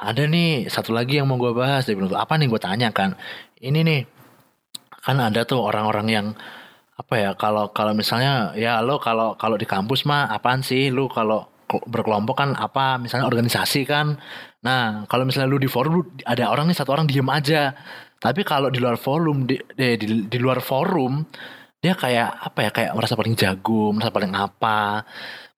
ada 0.00 0.24
nih 0.24 0.66
satu 0.66 0.90
lagi 0.96 1.20
yang 1.20 1.28
mau 1.28 1.36
gue 1.36 1.52
bahas. 1.52 1.84
Dari 1.84 1.96
bilang 1.96 2.16
apa 2.16 2.34
nih? 2.40 2.48
Gue 2.48 2.60
tanya 2.60 2.88
kan 2.90 3.14
ini 3.60 3.80
nih 3.84 4.00
kan 5.04 5.16
ada 5.20 5.44
tuh 5.44 5.60
orang-orang 5.60 6.08
yang 6.08 6.26
apa 7.00 7.14
ya 7.16 7.30
kalau 7.32 7.72
kalau 7.72 7.96
misalnya 7.96 8.52
ya 8.52 8.84
lo 8.84 9.00
kalau 9.00 9.32
kalau 9.40 9.56
di 9.56 9.64
kampus 9.68 10.04
mah 10.08 10.32
apaan 10.32 10.64
sih? 10.64 10.88
Lu 10.88 11.08
kalau 11.12 11.48
berkelompok 11.68 12.36
kan 12.40 12.50
apa? 12.56 12.96
Misalnya 12.96 13.28
organisasi 13.28 13.84
kan 13.86 14.16
nah 14.60 15.08
kalau 15.08 15.24
misalnya 15.24 15.48
lu 15.48 15.56
di 15.56 15.70
forum 15.72 15.92
lu 16.00 16.02
ada 16.28 16.52
orang 16.52 16.68
nih 16.68 16.76
satu 16.76 16.92
orang 16.92 17.08
diem 17.08 17.26
aja. 17.28 17.72
Tapi 18.20 18.44
kalau 18.44 18.68
di 18.68 18.76
luar 18.76 19.00
forum 19.00 19.48
di, 19.48 19.56
di, 19.72 19.96
di, 19.96 20.06
di 20.28 20.38
luar 20.38 20.60
forum 20.60 21.24
dia 21.80 21.96
kayak 21.96 22.52
apa 22.52 22.68
ya 22.68 22.70
kayak 22.70 22.92
merasa 22.92 23.16
paling 23.16 23.32
jago 23.32 23.96
merasa 23.96 24.12
paling 24.12 24.32
apa 24.36 25.08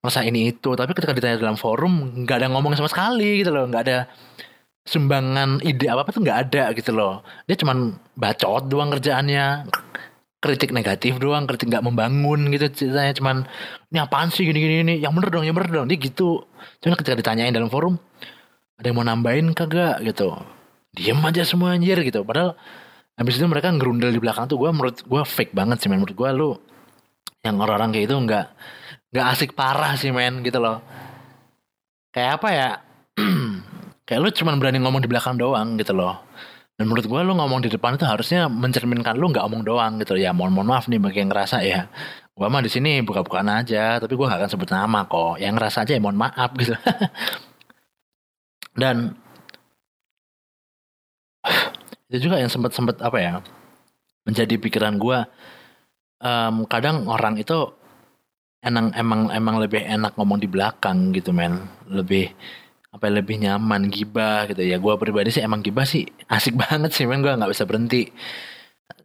merasa 0.02 0.22
ini 0.22 0.54
itu. 0.54 0.70
Tapi 0.74 0.90
ketika 0.94 1.14
ditanya 1.14 1.38
dalam 1.38 1.58
forum 1.58 2.22
nggak 2.22 2.36
ada 2.42 2.48
ngomong 2.50 2.74
sama 2.78 2.90
sekali 2.90 3.42
gitu 3.42 3.50
loh. 3.54 3.66
Nggak 3.70 3.82
ada 3.90 3.98
sumbangan 4.82 5.62
ide 5.62 5.86
apa 5.86 6.02
apa 6.02 6.10
tuh 6.10 6.22
nggak 6.22 6.38
ada 6.50 6.64
gitu 6.74 6.90
loh. 6.94 7.22
Dia 7.46 7.58
cuman 7.58 7.98
bacot 8.18 8.66
doang 8.66 8.90
kerjaannya 8.94 9.70
kritik 10.42 10.74
negatif 10.74 11.22
doang 11.22 11.46
kritik 11.46 11.70
nggak 11.70 11.86
membangun 11.86 12.50
gitu 12.50 12.66
ceritanya. 12.70 13.14
Cuman 13.14 13.46
ini 13.94 13.98
apaan 14.02 14.30
sih 14.34 14.42
gini 14.42 14.58
gini 14.58 14.74
ini? 14.82 14.94
Yang 14.98 15.12
bener 15.18 15.28
dong 15.30 15.44
yang 15.46 15.54
bener 15.58 15.70
dong. 15.70 15.86
Dia 15.86 15.98
gitu. 15.98 16.46
Cuman 16.82 16.94
ketika 16.98 17.14
ditanyain 17.18 17.54
dalam 17.54 17.70
forum 17.70 17.98
ada 18.78 18.86
yang 18.88 18.96
mau 18.96 19.06
nambahin 19.06 19.52
kagak 19.52 20.02
gitu. 20.06 20.32
Diem 20.92 21.18
aja 21.24 21.42
semua 21.44 21.72
anjir 21.72 21.96
gitu. 22.04 22.20
Padahal 22.24 22.56
habis 23.16 23.36
itu 23.40 23.46
mereka 23.48 23.72
ngerundel 23.72 24.12
di 24.12 24.20
belakang 24.20 24.48
tuh 24.48 24.60
gue 24.60 24.70
menurut 24.72 25.00
gue 25.04 25.22
fake 25.24 25.52
banget 25.56 25.80
sih 25.80 25.88
men. 25.88 26.00
Menurut 26.04 26.16
gue 26.16 26.30
lu 26.32 26.50
yang 27.42 27.58
orang-orang 27.58 27.90
kayak 27.96 28.06
itu 28.10 28.16
nggak 28.16 28.46
nggak 29.12 29.26
asik 29.34 29.50
parah 29.56 29.96
sih 29.96 30.12
men 30.12 30.44
gitu 30.44 30.60
loh. 30.60 30.80
Kayak 32.12 32.30
apa 32.40 32.48
ya? 32.52 32.70
Kayak 34.08 34.20
lu 34.20 34.28
cuma 34.34 34.52
berani 34.58 34.82
ngomong 34.82 35.00
di 35.00 35.08
belakang 35.08 35.40
doang 35.40 35.80
gitu 35.80 35.96
loh. 35.96 36.20
Dan 36.76 36.90
menurut 36.90 37.06
gue 37.08 37.20
lu 37.22 37.32
ngomong 37.38 37.64
di 37.64 37.70
depan 37.72 37.96
itu 37.96 38.04
harusnya 38.04 38.50
mencerminkan 38.50 39.16
lu 39.16 39.32
nggak 39.32 39.44
omong 39.48 39.64
doang 39.64 39.96
gitu. 40.02 40.18
Ya 40.20 40.36
mohon 40.36 40.52
mohon 40.52 40.68
maaf 40.68 40.90
nih 40.90 41.00
bagi 41.00 41.24
yang 41.24 41.32
ngerasa 41.32 41.64
ya. 41.64 41.88
Gue 42.32 42.48
mah 42.48 42.60
di 42.60 42.68
sini 42.72 43.00
buka-bukaan 43.04 43.48
aja 43.48 44.00
tapi 44.00 44.16
gue 44.16 44.26
gak 44.28 44.40
akan 44.40 44.50
sebut 44.52 44.68
nama 44.68 45.08
kok. 45.08 45.40
Yang 45.40 45.52
ngerasa 45.56 45.78
aja 45.88 45.92
ya 45.96 46.00
mohon 46.02 46.18
maaf 46.18 46.50
gitu 46.58 46.74
dan 48.78 49.16
itu 52.12 52.28
juga 52.28 52.36
yang 52.40 52.52
sempat 52.52 52.76
sempat 52.76 53.00
apa 53.00 53.18
ya 53.20 53.32
menjadi 54.28 54.54
pikiran 54.60 55.00
gue 55.00 55.18
um, 56.22 56.64
kadang 56.70 57.04
orang 57.10 57.36
itu 57.36 57.74
emang 58.62 58.94
emang 58.94 59.20
emang 59.34 59.56
lebih 59.58 59.82
enak 59.82 60.14
ngomong 60.16 60.38
di 60.38 60.48
belakang 60.48 61.10
gitu 61.12 61.34
men. 61.34 61.66
Lebih 61.90 62.30
apa 62.94 63.08
ya, 63.10 63.12
lebih 63.18 63.36
nyaman 63.42 63.90
gibah 63.90 64.46
gitu. 64.48 64.62
Ya 64.62 64.78
gue 64.78 64.94
pribadi 64.96 65.34
sih 65.34 65.42
emang 65.42 65.60
gibah 65.60 65.84
sih 65.84 66.06
asik 66.34 66.54
banget 66.56 66.94
sih 66.94 67.04
men. 67.04 67.20
Gue 67.20 67.34
nggak 67.34 67.52
bisa 67.52 67.66
berhenti. 67.66 68.08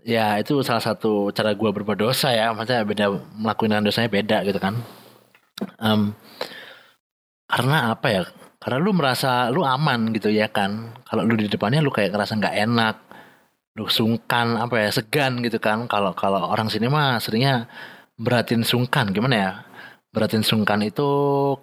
Ya 0.07 0.39
itu 0.39 0.63
salah 0.63 0.79
satu 0.79 1.35
cara 1.35 1.51
gue 1.57 1.69
berbuat 1.73 1.99
dosa 1.99 2.31
ya. 2.31 2.53
Maksudnya 2.55 2.85
beda 2.87 3.05
melakukan 3.35 3.83
dosanya 3.83 4.09
beda 4.13 4.37
gitu 4.47 4.59
kan. 4.61 4.79
Um, 5.81 6.13
karena 7.49 7.97
apa 7.97 8.07
ya 8.13 8.21
karena 8.67 8.83
lu 8.83 8.91
merasa 8.91 9.47
lu 9.47 9.63
aman 9.63 10.11
gitu 10.11 10.27
ya 10.27 10.51
kan. 10.51 10.91
Kalau 11.07 11.23
lu 11.23 11.39
di 11.39 11.47
depannya 11.47 11.79
lu 11.79 11.87
kayak 11.87 12.11
ngerasa 12.11 12.35
nggak 12.35 12.55
enak 12.67 12.95
lu 13.79 13.87
sungkan 13.87 14.59
apa 14.59 14.75
ya 14.83 14.89
segan 14.91 15.39
gitu 15.39 15.55
kan. 15.55 15.87
Kalau 15.87 16.11
kalau 16.11 16.51
orang 16.51 16.67
sini 16.67 16.91
mah 16.91 17.15
seringnya 17.23 17.71
beratin 18.19 18.67
sungkan 18.67 19.15
gimana 19.15 19.35
ya? 19.39 19.51
Beratin 20.11 20.43
sungkan 20.43 20.83
itu 20.83 21.07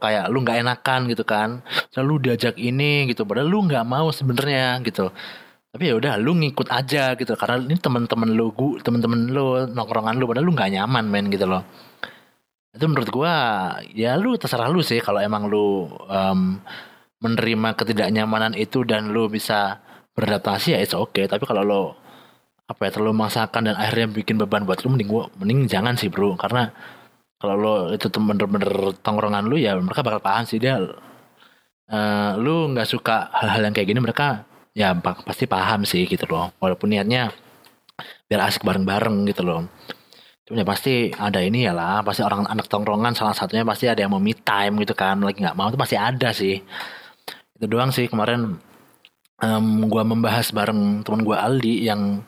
kayak 0.01 0.33
lu 0.33 0.49
nggak 0.49 0.65
enakan 0.65 1.05
gitu 1.13 1.29
kan. 1.29 1.61
Selalu 1.93 2.33
diajak 2.33 2.57
ini 2.57 3.13
gitu 3.13 3.29
padahal 3.29 3.53
lu 3.53 3.69
nggak 3.69 3.85
mau 3.85 4.09
sebenarnya 4.09 4.81
gitu. 4.81 5.13
Tapi 5.77 5.85
ya 5.93 6.01
udah 6.01 6.17
lu 6.17 6.41
ngikut 6.41 6.73
aja 6.73 7.21
gitu. 7.21 7.37
Karena 7.37 7.61
ini 7.69 7.77
teman-teman 7.77 8.33
lu 8.33 8.49
teman-teman 8.81 9.29
lu 9.29 9.69
nongkrongan 9.77 10.17
lu 10.17 10.25
padahal 10.25 10.49
lu 10.49 10.57
nggak 10.57 10.73
nyaman 10.73 11.05
main 11.13 11.29
gitu 11.29 11.45
loh. 11.45 11.69
Itu 12.73 12.89
menurut 12.89 13.13
gua 13.13 13.35
ya 13.93 14.17
lu 14.17 14.41
terserah 14.41 14.73
lu 14.73 14.81
sih 14.81 15.05
kalau 15.05 15.21
emang 15.21 15.53
lu 15.53 15.93
um, 16.09 16.65
menerima 17.25 17.73
ketidaknyamanan 17.81 18.53
itu 18.53 18.85
dan 18.85 19.09
lu 19.09 19.33
bisa 19.33 19.81
beradaptasi 20.13 20.77
ya 20.77 20.81
itu 20.85 20.95
oke 21.01 21.17
okay. 21.17 21.25
tapi 21.25 21.49
kalau 21.49 21.65
lo 21.65 21.83
apa 22.65 22.89
ya 22.89 22.91
terlalu 22.97 23.13
memaksakan 23.13 23.63
dan 23.73 23.77
akhirnya 23.77 24.09
bikin 24.09 24.41
beban 24.41 24.65
buat 24.65 24.81
lu 24.85 24.97
mending 24.97 25.09
gua 25.09 25.29
mending 25.37 25.69
jangan 25.69 25.95
sih 26.01 26.09
bro. 26.09 26.33
Karena 26.37 26.73
kalau 27.37 27.55
lo 27.61 27.75
itu 27.93 28.09
bener-bener 28.09 28.97
tongkrongan 29.05 29.45
lu 29.45 29.61
ya 29.61 29.77
mereka 29.77 30.01
bakal 30.01 30.21
paham 30.25 30.45
sih. 30.49 30.57
Dia 30.57 30.81
uh, 30.81 32.31
lu 32.41 32.73
nggak 32.73 32.89
suka 32.89 33.29
hal-hal 33.37 33.69
yang 33.69 33.75
kayak 33.77 33.89
gini 33.93 34.01
mereka 34.01 34.49
ya 34.73 34.97
pasti 34.97 35.45
paham 35.45 35.85
sih 35.85 36.09
gitu 36.09 36.25
loh. 36.25 36.57
Walaupun 36.57 36.89
niatnya 36.89 37.29
biar 38.29 38.49
asik 38.49 38.65
bareng-bareng 38.65 39.29
gitu 39.29 39.45
loh. 39.45 39.69
Cuma 40.45 40.61
ya 40.61 40.67
pasti 40.69 41.13
ada 41.13 41.41
ini 41.41 41.69
ya 41.69 41.73
lah 41.77 42.01
pasti 42.05 42.21
orang 42.25 42.49
anak 42.49 42.69
tongkrongan 42.69 43.17
salah 43.17 43.33
satunya 43.37 43.65
pasti 43.65 43.89
ada 43.89 44.01
yang 44.05 44.13
mau 44.13 44.21
me 44.25 44.33
time 44.33 44.81
gitu 44.81 44.97
kan. 44.97 45.21
Lagi 45.21 45.45
nggak 45.45 45.57
mau 45.57 45.69
itu 45.69 45.77
pasti 45.77 45.97
ada 46.01 46.33
sih 46.33 46.57
itu 47.59 47.67
doang 47.71 47.91
sih 47.95 48.11
kemarin 48.11 48.59
um, 49.43 49.87
gua 49.87 50.03
membahas 50.03 50.51
bareng 50.51 51.07
teman 51.07 51.23
gua 51.23 51.47
Aldi 51.47 51.87
yang 51.87 52.23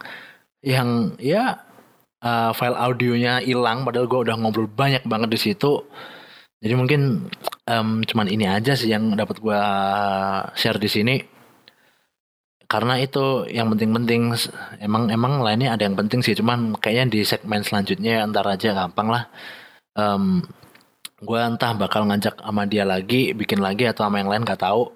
yang 0.63 1.15
ya 1.19 1.63
uh, 2.23 2.51
file 2.55 2.79
audionya 2.79 3.43
hilang 3.43 3.83
padahal 3.87 4.07
gua 4.11 4.21
udah 4.27 4.37
ngobrol 4.39 4.71
banyak 4.71 5.03
banget 5.07 5.29
di 5.35 5.39
situ. 5.41 5.83
Jadi 6.63 6.75
mungkin 6.75 7.29
um, 7.69 8.01
cuman 8.03 8.27
ini 8.33 8.49
aja 8.49 8.73
sih 8.79 8.91
yang 8.91 9.15
dapat 9.19 9.39
gua 9.43 9.61
share 10.59 10.79
di 10.81 10.89
sini. 10.91 11.17
Karena 12.67 12.99
itu 12.99 13.47
yang 13.47 13.71
penting-penting 13.71 14.35
emang 14.83 15.07
emang 15.07 15.39
lainnya 15.39 15.79
ada 15.79 15.87
yang 15.87 15.95
penting 15.95 16.19
sih 16.19 16.35
cuman 16.35 16.75
kayaknya 16.83 17.05
di 17.15 17.21
segmen 17.23 17.63
selanjutnya 17.63 18.27
ntar 18.27 18.47
aja 18.51 18.75
gampang 18.75 19.07
lah. 19.07 19.25
Um, 19.95 20.43
gue 21.23 21.41
entah 21.41 21.73
bakal 21.73 22.05
ngajak 22.05 22.37
sama 22.37 22.69
dia 22.69 22.85
lagi 22.85 23.33
bikin 23.33 23.65
lagi 23.65 23.89
atau 23.89 24.05
sama 24.05 24.21
yang 24.21 24.29
lain 24.29 24.45
gak 24.45 24.61
tahu 24.61 24.93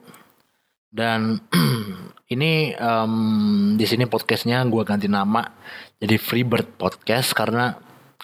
dan 0.90 1.38
ini 2.34 2.74
um, 2.74 3.74
di 3.78 3.86
sini 3.86 4.10
podcastnya 4.10 4.66
gue 4.66 4.82
ganti 4.82 5.06
nama 5.06 5.46
jadi 6.02 6.18
Freebird 6.18 6.78
Podcast 6.78 7.34
karena 7.34 7.78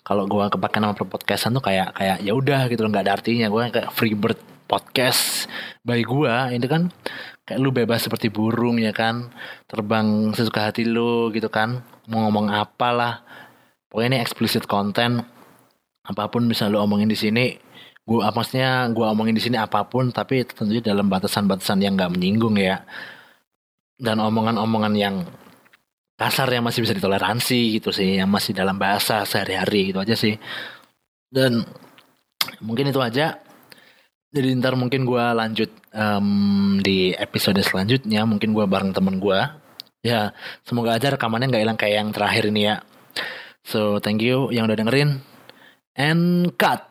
kalau 0.06 0.26
gue 0.30 0.46
kepake 0.46 0.78
nama 0.78 0.94
podcastan 0.94 1.54
tuh 1.58 1.64
kayak 1.66 1.94
kayak 1.98 2.22
ya 2.22 2.30
udah 2.30 2.70
gitu 2.70 2.86
nggak 2.86 3.10
ada 3.10 3.18
artinya. 3.18 3.50
Gue 3.50 3.74
kayak 3.74 3.90
Freebird 3.90 4.38
Podcast 4.70 5.50
by 5.82 6.02
gue 6.02 6.34
ini 6.54 6.66
kan 6.66 6.90
kayak 7.46 7.58
lu 7.62 7.70
bebas 7.70 8.06
seperti 8.06 8.30
burung 8.30 8.82
ya 8.82 8.90
kan 8.90 9.30
terbang 9.70 10.34
sesuka 10.34 10.66
hati 10.66 10.82
lu 10.82 11.30
gitu 11.30 11.46
kan 11.46 11.86
mau 12.10 12.26
ngomong 12.26 12.50
apa 12.50 12.88
lah 12.90 13.14
pokoknya 13.86 14.18
ini 14.18 14.18
explicit 14.18 14.66
content 14.66 15.22
apa 16.02 16.26
pun 16.26 16.50
bisa 16.50 16.66
lu 16.66 16.82
omongin 16.82 17.06
di 17.06 17.14
sini 17.14 17.54
gua 18.06 18.30
maksudnya 18.30 18.86
gua 18.94 19.10
omongin 19.12 19.34
di 19.34 19.42
sini 19.42 19.58
apa 19.58 19.82
pun 19.84 20.14
tapi 20.14 20.46
tentunya 20.46 20.80
dalam 20.80 21.10
batasan-batasan 21.10 21.82
yang 21.82 21.98
gak 21.98 22.14
menyinggung 22.14 22.56
ya 22.56 22.86
dan 23.98 24.22
omongan-omongan 24.22 24.94
yang 24.94 25.16
kasar 26.16 26.48
yang 26.48 26.64
masih 26.64 26.86
bisa 26.86 26.94
ditoleransi 26.96 27.76
gitu 27.76 27.90
sih 27.90 28.22
yang 28.22 28.30
masih 28.30 28.54
dalam 28.56 28.78
bahasa 28.78 29.26
sehari-hari 29.26 29.92
gitu 29.92 29.98
aja 30.00 30.14
sih 30.14 30.38
dan 31.28 31.66
mungkin 32.62 32.88
itu 32.88 33.02
aja 33.02 33.42
jadi 34.36 34.52
ntar 34.60 34.76
mungkin 34.76 35.08
gue 35.08 35.24
lanjut 35.32 35.70
um, 35.96 36.76
di 36.84 37.16
episode 37.16 37.56
selanjutnya. 37.64 38.28
Mungkin 38.28 38.52
gue 38.52 38.68
bareng 38.68 38.92
temen 38.92 39.16
gue. 39.16 39.40
Ya, 40.04 40.36
semoga 40.62 40.92
aja 40.92 41.08
rekamannya 41.16 41.48
nggak 41.48 41.62
hilang 41.64 41.78
kayak 41.80 41.96
yang 42.04 42.10
terakhir 42.12 42.44
ini 42.52 42.62
ya. 42.68 42.76
So, 43.64 43.98
thank 43.98 44.20
you 44.20 44.52
yang 44.52 44.68
udah 44.68 44.76
dengerin. 44.76 45.24
And 45.96 46.52
cut! 46.60 46.84